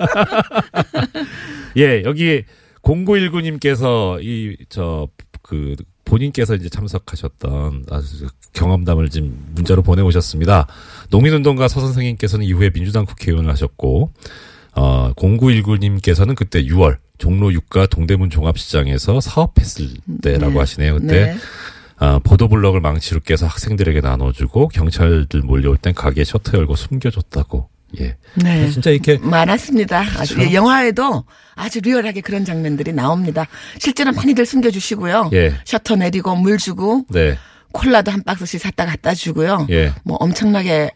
예, 1.75 2.03
여기 2.05 2.45
0919님께서 2.89 4.23
이, 4.23 4.57
저, 4.69 5.07
그, 5.41 5.75
본인께서 6.05 6.55
이제 6.55 6.69
참석하셨던 6.69 7.85
아주 7.91 8.27
경험담을 8.53 9.09
지금 9.09 9.45
문자로 9.53 9.83
보내오셨습니다. 9.83 10.67
농민운동가 11.11 11.67
서 11.67 11.81
선생님께서는 11.81 12.45
이후에 12.45 12.71
민주당 12.71 13.05
국회의원을 13.05 13.51
하셨고, 13.51 14.11
어, 14.75 15.13
0919님께서는 15.13 16.35
그때 16.35 16.63
6월 16.63 16.97
종로 17.19 17.49
6가 17.49 17.89
동대문 17.89 18.29
종합시장에서 18.29 19.19
사업했을 19.19 19.87
때라고 20.23 20.53
네. 20.53 20.59
하시네요. 20.59 20.95
그때 20.95 21.25
네. 21.25 21.37
아, 21.97 22.17
보도블럭을 22.19 22.79
망치로 22.79 23.19
깨서 23.19 23.45
학생들에게 23.45 23.99
나눠주고 23.99 24.69
경찰들 24.69 25.41
몰려올 25.41 25.77
땐 25.77 25.93
가게 25.93 26.23
셔터 26.23 26.57
열고 26.57 26.75
숨겨줬다고. 26.75 27.69
예. 27.99 28.17
네. 28.35 28.69
진짜 28.69 28.91
이렇게 28.91 29.17
많았습니다. 29.17 29.99
아주 30.17 30.35
그렇죠. 30.35 30.49
예, 30.49 30.53
영화에도 30.53 31.25
아주 31.55 31.79
리얼하게 31.81 32.21
그런 32.21 32.45
장면들이 32.45 32.93
나옵니다. 32.93 33.47
실제로 33.79 34.11
많이들 34.11 34.45
숨겨주시고요. 34.45 35.31
예. 35.33 35.55
셔터 35.65 35.95
내리고 35.95 36.35
물 36.35 36.57
주고 36.57 37.05
네. 37.09 37.37
콜라도 37.71 38.11
한 38.11 38.23
박스씩 38.23 38.61
샀다 38.61 38.85
갖다 38.85 39.13
주고요. 39.13 39.67
예. 39.69 39.93
뭐 40.03 40.17
엄청나게 40.17 40.91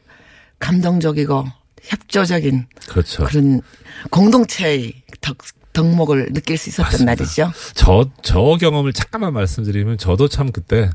감동적이고 0.60 1.46
협조적인 1.84 2.68
그렇죠. 2.88 3.26
그런 3.26 3.62
공동체의 4.10 4.94
덕, 5.22 5.38
덕목을 5.74 6.34
느낄 6.34 6.58
수 6.58 6.70
있었던 6.70 7.06
날이죠. 7.06 7.52
저, 7.74 8.10
저 8.22 8.58
경험을 8.60 8.94
잠깐만 8.94 9.34
말씀드리면 9.34 9.98
저도 9.98 10.28
참 10.28 10.52
그때, 10.52 10.90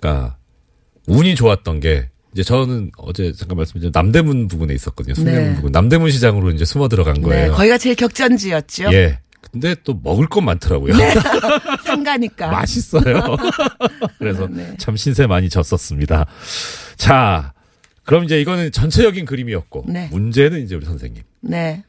그니까, 0.00 0.36
운이 1.06 1.36
좋았던 1.36 1.80
게, 1.80 2.08
이제 2.32 2.42
저는 2.42 2.90
어제 2.98 3.32
잠깐 3.32 3.56
말씀드린 3.56 3.90
남대문 3.94 4.48
부근에 4.48 4.74
있었거든요. 4.74 5.14
순대문 5.14 5.42
네. 5.42 5.54
부근. 5.56 5.72
남대문 5.72 6.10
시장으로 6.10 6.50
이제 6.50 6.64
숨어 6.64 6.88
들어간 6.88 7.14
네, 7.14 7.20
거예요. 7.22 7.52
거기가 7.52 7.78
제일 7.78 7.96
격전지였죠. 7.96 8.92
예. 8.92 9.18
근데 9.50 9.74
또 9.82 9.98
먹을 10.02 10.26
건 10.26 10.44
많더라고요. 10.44 10.94
네. 10.96 11.14
상가니까. 11.84 12.48
맛있어요. 12.48 13.36
그래서 14.18 14.46
네. 14.46 14.74
참 14.78 14.96
신세 14.96 15.26
많이 15.26 15.48
졌었습니다. 15.48 16.26
자, 16.96 17.54
그럼 18.04 18.24
이제 18.24 18.40
이거는 18.40 18.72
전체적인 18.72 19.24
그림이었고, 19.24 19.84
네. 19.88 20.08
문제는 20.12 20.64
이제 20.64 20.74
우리 20.74 20.84
선생님. 20.84 21.22
네. 21.40 21.82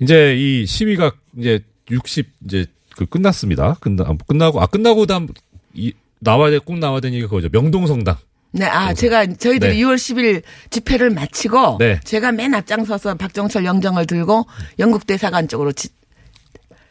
이제 0.00 0.36
이 0.36 0.64
시위가 0.64 1.12
이제 1.38 1.60
60 1.90 2.26
이제 2.46 2.66
그 2.96 3.04
끝났습니다. 3.06 3.74
끝나 3.80 4.04
아, 4.04 4.16
끝나고 4.26 4.60
아 4.60 4.66
끝나고 4.66 5.06
다음 5.06 5.28
이 5.74 5.92
나와야 6.20 6.50
돼, 6.50 6.58
꼭 6.58 6.78
나와야 6.78 7.00
되는 7.00 7.14
얘기가 7.14 7.28
그거죠. 7.28 7.48
명동성당. 7.52 8.16
네, 8.50 8.64
아, 8.64 8.94
제가 8.94 9.26
저희들이 9.26 9.76
네. 9.76 9.82
6월 9.82 9.96
10일 9.96 10.42
집회를 10.70 11.10
마치고 11.10 11.76
네. 11.78 12.00
제가 12.04 12.32
맨 12.32 12.54
앞장서서 12.54 13.14
박정철 13.16 13.64
영정을 13.64 14.06
들고 14.06 14.46
영국 14.78 15.06
대사관 15.06 15.48
쪽으로 15.48 15.72
지- 15.72 15.90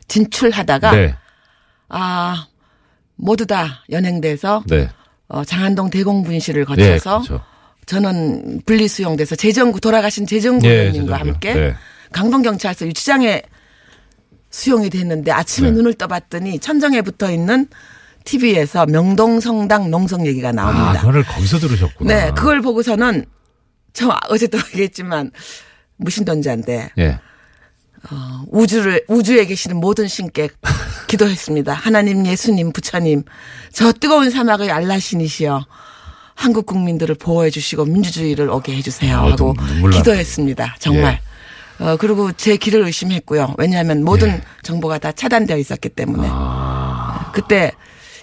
진출하다가 0.08 0.92
네. 0.92 1.16
아, 1.90 2.48
모두 3.16 3.46
다 3.46 3.84
연행돼서 3.90 4.64
네. 4.68 4.90
어, 5.28 5.44
장안동 5.44 5.90
대공분실을 5.90 6.66
네, 6.76 6.98
거쳐서 7.00 7.22
그렇죠. 7.24 7.44
저는 7.86 8.62
분리수용돼서 8.66 9.36
재정구 9.36 9.82
돌아가신 9.82 10.28
재정구 10.28 10.62
네, 10.68 10.74
의원님과. 10.82 11.18
함께 11.18 11.54
네. 11.54 11.76
강동 12.12 12.42
경찰서 12.44 12.86
유치장에 12.88 13.42
수용이 14.50 14.90
됐는데 14.90 15.32
아침에 15.32 15.70
네. 15.72 15.76
눈을 15.76 15.96
떠봤더니 15.96 16.60
천정에 16.60 17.02
붙어 17.02 17.32
있는 17.32 17.68
TV에서 18.28 18.86
명동 18.86 19.40
성당 19.40 19.90
농성 19.90 20.28
얘기가 20.28 20.50
아, 20.50 20.52
나옵니다. 20.52 21.00
그거를 21.00 21.24
거기서 21.24 21.60
들으셨구나. 21.60 22.14
네, 22.14 22.32
그걸 22.32 22.62
보고서는 22.62 23.26
저 23.94 24.16
어제도 24.30 24.58
얘기했지만 24.74 25.32
무신론자인데 25.96 26.92
예. 26.98 27.20
어, 28.12 28.44
우주를 28.52 29.06
우주에 29.08 29.46
계시는 29.46 29.78
모든 29.78 30.08
신께 30.08 30.50
기도했습니다. 31.08 31.74
하나님, 31.88 32.26
예수님, 32.26 32.74
부처님, 32.74 33.24
저 33.72 33.92
뜨거운 33.94 34.30
사막의 34.30 34.72
알라신이시여 34.72 35.66
한국 36.36 36.66
국민들을 36.68 37.16
보호해 37.16 37.50
주시고 37.50 37.86
민주주의를 37.86 38.50
오게 38.50 38.76
해 38.76 38.82
주세요 38.82 39.18
아, 39.18 39.32
하고 39.32 39.56
나네. 39.58 39.98
기도했습니다. 39.98 40.76
정말. 40.80 41.20
어, 41.80 41.96
그리고 41.98 42.32
제 42.34 42.58
길을 42.58 42.84
의심했고요. 42.84 43.56
왜냐하면 43.58 44.04
모든 44.04 44.30
예. 44.30 44.42
정보가 44.64 44.98
다 45.00 45.12
차단되어 45.12 45.58
있었기 45.58 45.90
때문에 45.90 46.28
아. 46.30 47.32
그때 47.34 47.72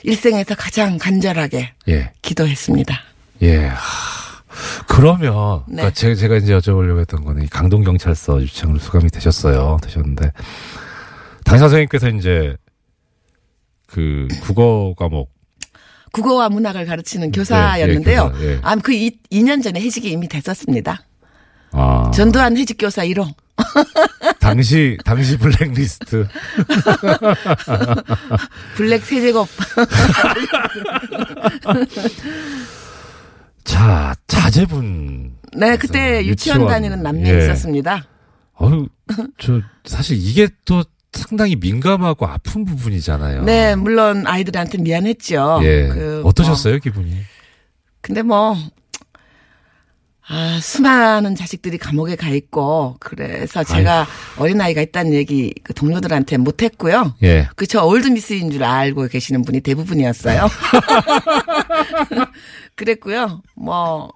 일생에서 0.05 0.55
가장 0.55 0.99
간절하게 0.99 1.73
예. 1.89 2.13
기도했습니다. 2.23 2.95
예. 3.43 3.67
하, 3.67 3.77
그러면 4.87 5.65
네. 5.67 5.77
그러니까 5.77 5.91
제가, 5.95 6.15
제가 6.15 6.37
이제 6.37 6.55
여쭤보려고 6.55 7.01
했던 7.01 7.25
거는 7.25 7.43
이 7.43 7.47
강동 7.49 7.83
경찰서 7.83 8.43
유치장으로 8.43 8.79
수감이 8.79 9.09
되셨어요. 9.09 9.79
되셨는데 9.83 10.31
당시 11.45 11.61
선생님께서 11.61 12.11
이제 12.11 12.57
그 13.87 14.29
국어 14.43 14.95
과목 14.97 15.33
국어와 16.13 16.49
문학을 16.49 16.87
가르치는 16.87 17.33
교사였는데요. 17.33 18.25
네, 18.25 18.33
교사, 18.33 18.45
예. 18.45 18.59
아, 18.63 18.77
그 18.77 18.93
2, 18.93 19.43
년 19.43 19.61
전에 19.63 19.81
해직이 19.81 20.11
이미 20.11 20.29
됐었습니다. 20.29 21.03
아. 21.73 22.11
전두환 22.15 22.57
해직 22.57 22.77
교사 22.79 23.03
1호. 23.05 23.35
당시 24.41 24.97
당시 25.05 25.37
블랙리스트. 25.39 26.27
블랙 28.77 29.05
세제곱. 29.05 29.49
자 33.65 34.15
자제분. 34.27 35.37
네, 35.57 35.77
그때 35.77 36.25
유치원, 36.25 36.61
유치원. 36.61 36.67
다니는 36.69 37.03
남매 37.03 37.33
예. 37.33 37.45
있었습니다. 37.45 38.05
어유 38.61 38.89
저 39.39 39.61
사실 39.85 40.17
이게 40.19 40.49
또 40.65 40.85
상당히 41.13 41.57
민감하고 41.57 42.27
아픈 42.27 42.65
부분이잖아요. 42.65 43.45
네, 43.45 43.75
물론 43.77 44.27
아이들한테 44.27 44.79
미안했죠. 44.79 45.61
예. 45.63 45.89
그 45.89 46.23
어떠셨어요 46.25 46.75
뭐, 46.75 46.81
기분이? 46.81 47.17
근데 48.01 48.23
뭐, 48.23 48.57
아, 50.27 50.59
수많은 50.61 51.37
자식들이 51.37 51.77
감옥에 51.77 52.17
가 52.17 52.31
있고, 52.31 52.97
그래서 52.99 53.63
제가 53.63 54.07
어린 54.39 54.59
아이가 54.61 54.81
있다는 54.81 55.13
얘기 55.13 55.53
그 55.63 55.75
동료들한테 55.75 56.39
못 56.39 56.63
했고요. 56.63 57.15
예. 57.23 57.47
그저 57.57 57.85
올드미스인 57.85 58.51
줄 58.51 58.65
알고 58.65 59.09
계시는 59.09 59.43
분이 59.43 59.61
대부분이었어요. 59.61 60.49
그랬고요. 62.75 63.43
뭐, 63.55 64.11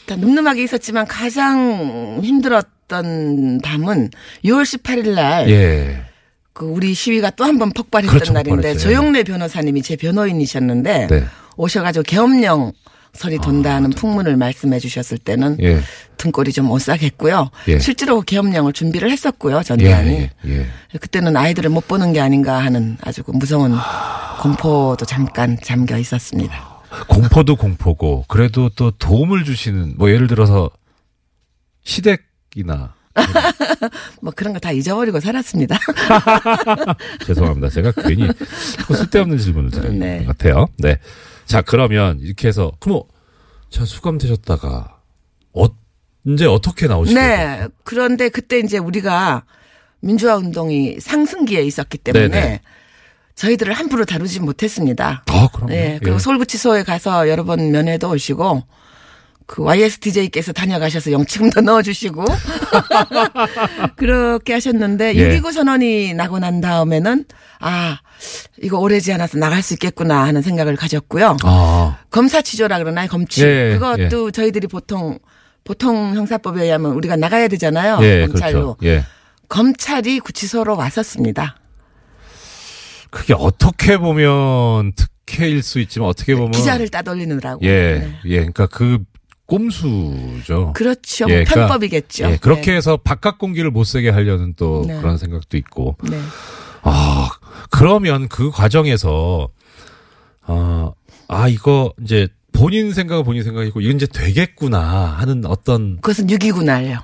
일단 0.00 0.20
늠름하게 0.20 0.64
있었지만 0.64 1.06
가장 1.06 2.20
힘들었던 2.22 3.60
밤은 3.62 4.10
6월 4.44 4.62
18일 4.64 5.14
날. 5.14 5.48
예. 5.50 6.04
그 6.52 6.66
우리 6.66 6.92
시위가 6.92 7.30
또 7.30 7.44
한 7.44 7.58
번 7.58 7.70
폭발했던 7.70 8.12
그렇죠, 8.14 8.32
날인데 8.34 8.56
폭발했죠. 8.56 8.80
조영래 8.88 9.22
변호사님이 9.22 9.80
제 9.82 9.96
변호인이셨는데 9.96 11.06
네. 11.06 11.24
오셔가지고 11.56 12.02
계엄령 12.02 12.72
설이 13.14 13.38
돈다는 13.38 13.90
풍문을 13.90 14.36
말씀해 14.36 14.78
주셨을 14.78 15.18
때는 15.18 15.58
예. 15.62 15.80
등골이 16.16 16.52
좀 16.52 16.70
오싹했고요. 16.70 17.50
예. 17.68 17.78
실제로 17.78 18.22
계엄령을 18.22 18.72
준비를 18.72 19.10
했었고요. 19.10 19.62
전대안이. 19.62 20.10
예, 20.10 20.30
예. 20.46 20.66
그때는 20.98 21.36
아이들을 21.36 21.68
못 21.70 21.86
보는 21.88 22.12
게 22.14 22.20
아닌가 22.20 22.58
하는 22.64 22.96
아주 23.02 23.22
그 23.22 23.32
무서운 23.32 23.76
공포도 24.40 25.04
잠깐 25.04 25.58
잠겨 25.62 25.98
있었습니다. 25.98 26.72
공포도 27.08 27.56
공포고 27.56 28.24
그래도 28.28 28.70
또 28.70 28.90
도움을 28.92 29.44
주시는 29.44 29.94
뭐 29.98 30.10
예를 30.10 30.26
들어서 30.26 30.70
시댁이나 31.84 32.94
뭐 34.22 34.32
그런 34.34 34.52
거 34.54 34.58
다 34.58 34.72
잊어버리고 34.72 35.20
살았습니다. 35.20 35.78
죄송합니다. 37.26 37.68
제가 37.68 37.92
괜히 37.92 38.28
쓸데없는 38.94 39.36
질문을 39.38 39.70
드리는 39.70 39.98
네. 39.98 40.18
것 40.24 40.36
같아요. 40.38 40.66
네. 40.78 40.98
자, 41.46 41.62
그러면 41.62 42.18
이렇게 42.20 42.48
해서 42.48 42.72
그럼 42.80 43.02
자 43.70 43.84
수감되셨다가 43.84 45.00
언제 45.52 46.46
어떻게 46.46 46.86
나오시게 46.86 47.18
네. 47.18 47.68
그런데 47.84 48.28
그때 48.28 48.58
이제 48.58 48.78
우리가 48.78 49.44
민주화 50.00 50.36
운동이 50.36 51.00
상승기에 51.00 51.62
있었기 51.62 51.98
때문에 51.98 52.28
네네. 52.28 52.60
저희들을 53.34 53.72
함부로 53.72 54.04
다루지 54.04 54.40
못했습니다. 54.40 55.24
아, 55.26 55.48
그럼요. 55.52 55.72
네. 55.72 55.98
그리고 56.00 56.16
예. 56.16 56.18
서울구치소에 56.18 56.82
가서 56.82 57.28
여러 57.28 57.44
번 57.44 57.70
면회도 57.70 58.10
오시고 58.10 58.62
그 59.52 59.62
YSDJ께서 59.62 60.54
다녀가셔서 60.54 61.12
영치금도 61.12 61.60
넣어주시고 61.68 62.24
그렇게 63.96 64.54
하셨는데 64.54 65.14
예. 65.14 65.28
6.29 65.40 65.52
선언이 65.52 66.14
나고 66.14 66.38
난 66.38 66.62
다음에는 66.62 67.26
아 67.60 67.98
이거 68.62 68.78
오래지 68.78 69.12
않아서 69.12 69.36
나갈 69.36 69.60
수 69.60 69.74
있겠구나 69.74 70.24
하는 70.24 70.40
생각을 70.40 70.76
가졌고요. 70.76 71.36
아. 71.42 71.98
검사치조라 72.10 72.78
그러나요? 72.78 73.08
검치. 73.08 73.44
예, 73.44 73.76
그것도 73.78 74.30
저희들이 74.30 74.68
보통 74.68 75.18
보통 75.64 76.14
형사법에 76.14 76.62
의하면 76.62 76.92
우리가 76.92 77.16
나가야 77.16 77.48
되잖아요. 77.48 77.98
예, 78.00 78.26
검찰로. 78.28 78.76
그렇죠. 78.76 78.78
예. 78.84 79.04
검찰이 79.50 80.20
구치소로 80.20 80.78
왔었습니다. 80.78 81.56
그게 83.10 83.34
어떻게 83.36 83.98
보면 83.98 84.94
특혜일 85.26 85.62
수 85.62 85.78
있지만 85.80 86.08
어떻게 86.08 86.34
보면 86.34 86.52
기자를 86.52 86.88
따돌리느라고. 86.88 87.60
예, 87.66 87.98
네. 87.98 88.18
예, 88.24 88.36
그러니까 88.36 88.66
그 88.66 89.04
꼼수죠. 89.46 90.72
그렇죠. 90.74 91.26
예, 91.28 91.44
그러니까, 91.44 91.54
편법이겠죠. 91.54 92.30
예, 92.30 92.36
그렇게 92.36 92.70
네. 92.70 92.76
해서 92.76 92.96
바깥 92.96 93.38
공기를 93.38 93.70
못 93.70 93.84
쐬게 93.84 94.10
하려는 94.10 94.54
또 94.56 94.84
네. 94.86 94.98
그런 94.98 95.18
생각도 95.18 95.56
있고. 95.56 95.96
네. 96.02 96.18
아, 96.82 97.28
그러면 97.70 98.28
그 98.28 98.50
과정에서 98.50 99.48
아, 100.42 100.92
아 101.28 101.48
이거 101.48 101.92
이제 102.02 102.28
본인 102.52 102.92
생각은 102.92 103.24
본인 103.24 103.42
생각이고 103.42 103.80
이건 103.80 103.96
이제 103.96 104.06
되겠구나 104.06 104.80
하는 105.18 105.44
어떤 105.46 105.96
그것은 105.96 106.26
6.29 106.26 106.64
날요. 106.64 107.02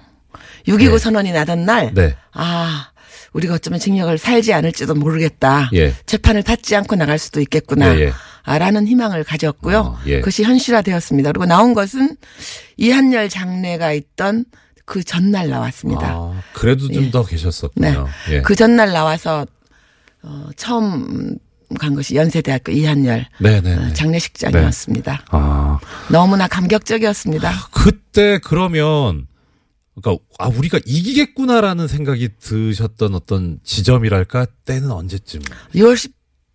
6.29 0.67 0.91
네. 0.93 0.99
선언이 0.99 1.33
나던 1.33 1.65
날. 1.65 1.93
네. 1.95 2.17
아, 2.33 2.91
우리가 3.33 3.55
어쩌면 3.55 3.79
징역을 3.81 4.19
살지 4.19 4.53
않을지도 4.53 4.95
모르겠다. 4.95 5.71
예. 5.75 5.95
재판을 6.07 6.43
받지 6.43 6.77
않고 6.77 6.97
나갈 6.97 7.19
수도 7.19 7.41
있겠구나. 7.41 7.97
예, 7.97 8.01
예. 8.07 8.13
아, 8.49 8.59
라는 8.59 8.87
희망을 8.87 9.25
가졌고요. 9.25 9.79
어, 9.79 9.99
예. 10.07 10.21
그것이 10.21 10.43
현실화되었습니다. 10.43 11.33
그리고 11.33 11.45
나온 11.45 11.75
것은 11.75 12.17
이한열 12.79 13.29
장례가 13.29 13.93
있던 13.93 14.47
그 14.87 15.05
전날 15.05 15.51
나왔습니다. 15.51 16.09
아, 16.09 16.43
그래도 16.55 16.89
좀 16.89 17.05
예. 17.05 17.11
더 17.11 17.25
계셨었군요. 17.25 18.09
예. 18.31 18.41
그 18.41 18.55
전날 18.55 18.93
나와서 18.93 19.47
어, 20.23 20.49
처음 20.57 21.37
간 21.79 21.95
것이 21.95 22.15
연세대학교 22.15 22.73
이한열 22.73 23.27
네, 23.41 23.61
네. 23.61 23.77
어, 23.77 23.81
네. 23.81 23.93
장례식장이었습니다. 23.93 25.25
아, 25.31 25.79
너무나 26.11 26.49
감격적이었습니다. 26.49 27.53
그때 27.71 28.41
그러면 28.43 29.27
그러니까 30.01 30.25
아 30.39 30.49
우리가 30.49 30.81
이기겠구나라는 30.87 31.87
생각이 31.87 32.31
드셨던 32.41 33.15
어떤 33.15 33.59
지점이랄까 33.65 34.47
때는 34.65 34.91
언제쯤? 34.91 35.43
6월 35.75 35.97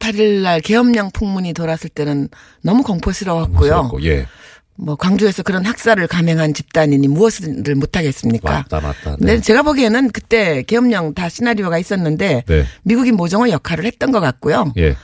18일 0.03 0.41
날 0.41 0.59
계엄령 0.59 1.11
풍문이 1.11 1.53
돌았을 1.53 1.89
때는 1.89 2.29
너무 2.61 2.83
공포스러웠고요. 2.83 3.91
예. 4.03 4.27
뭐 4.75 4.95
광주에서 4.95 5.43
그런 5.43 5.65
학살을 5.65 6.07
감행한 6.07 6.53
집단이니 6.53 7.07
무엇을 7.07 7.75
못하겠습니까? 7.75 8.51
맞다, 8.51 8.81
맞다. 8.81 9.15
근데 9.17 9.35
네. 9.35 9.41
제가 9.41 9.61
보기에는 9.61 10.09
그때 10.11 10.63
계엄령 10.63 11.13
다 11.13 11.29
시나리오가 11.29 11.77
있었는데 11.77 12.43
네. 12.47 12.65
미국이 12.83 13.11
모종의 13.11 13.51
역할을 13.51 13.85
했던 13.85 14.11
것 14.11 14.19
같고요. 14.19 14.73
예. 14.77 14.95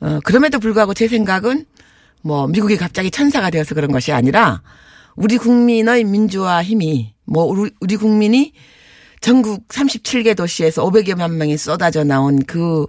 어, 0.00 0.20
그럼에도 0.24 0.60
불구하고 0.60 0.94
제 0.94 1.08
생각은 1.08 1.66
뭐 2.22 2.46
미국이 2.46 2.76
갑자기 2.76 3.10
천사가 3.10 3.50
되어서 3.50 3.74
그런 3.74 3.90
것이 3.90 4.12
아니라 4.12 4.62
우리 5.16 5.36
국민의 5.36 6.04
민주화 6.04 6.62
힘이 6.62 7.14
뭐 7.24 7.44
우리, 7.44 7.70
우리 7.80 7.96
국민이 7.96 8.52
전국 9.20 9.66
37개 9.66 10.36
도시에서 10.36 10.88
500여만 10.88 11.32
명이 11.32 11.56
쏟아져 11.56 12.04
나온 12.04 12.38
그 12.44 12.86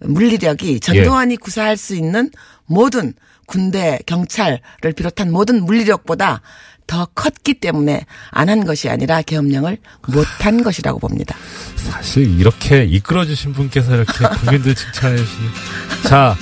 물리력이 0.00 0.80
전두환이 0.80 1.36
구사할 1.36 1.76
수 1.76 1.94
있는 1.94 2.30
모든 2.66 3.14
군대, 3.46 3.98
경찰을 4.06 4.60
비롯한 4.94 5.30
모든 5.32 5.64
물리력보다 5.64 6.42
더 6.86 7.06
컸기 7.14 7.54
때문에 7.54 8.04
안 8.30 8.48
한 8.48 8.64
것이 8.64 8.88
아니라 8.88 9.20
계엄령을 9.22 9.78
못한 10.08 10.62
것이라고 10.62 10.98
봅니다. 10.98 11.36
사실 11.76 12.38
이렇게 12.40 12.84
이끌어주신 12.84 13.52
분께서 13.52 13.94
이렇게 13.94 14.12
국민들 14.40 14.74
칭찬해 14.74 15.16
주시니. 15.18 15.48
자, 16.08 16.34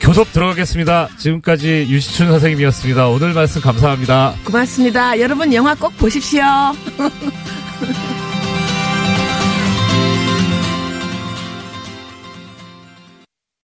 교섭 0.00 0.32
들어가겠습니다. 0.32 1.08
지금까지 1.18 1.86
유시춘 1.88 2.28
선생님이었습니다. 2.28 3.08
오늘 3.08 3.32
말씀 3.32 3.60
감사합니다. 3.62 4.34
고맙습니다. 4.44 5.18
여러분 5.20 5.52
영화 5.54 5.74
꼭 5.74 5.96
보십시오. 5.96 6.42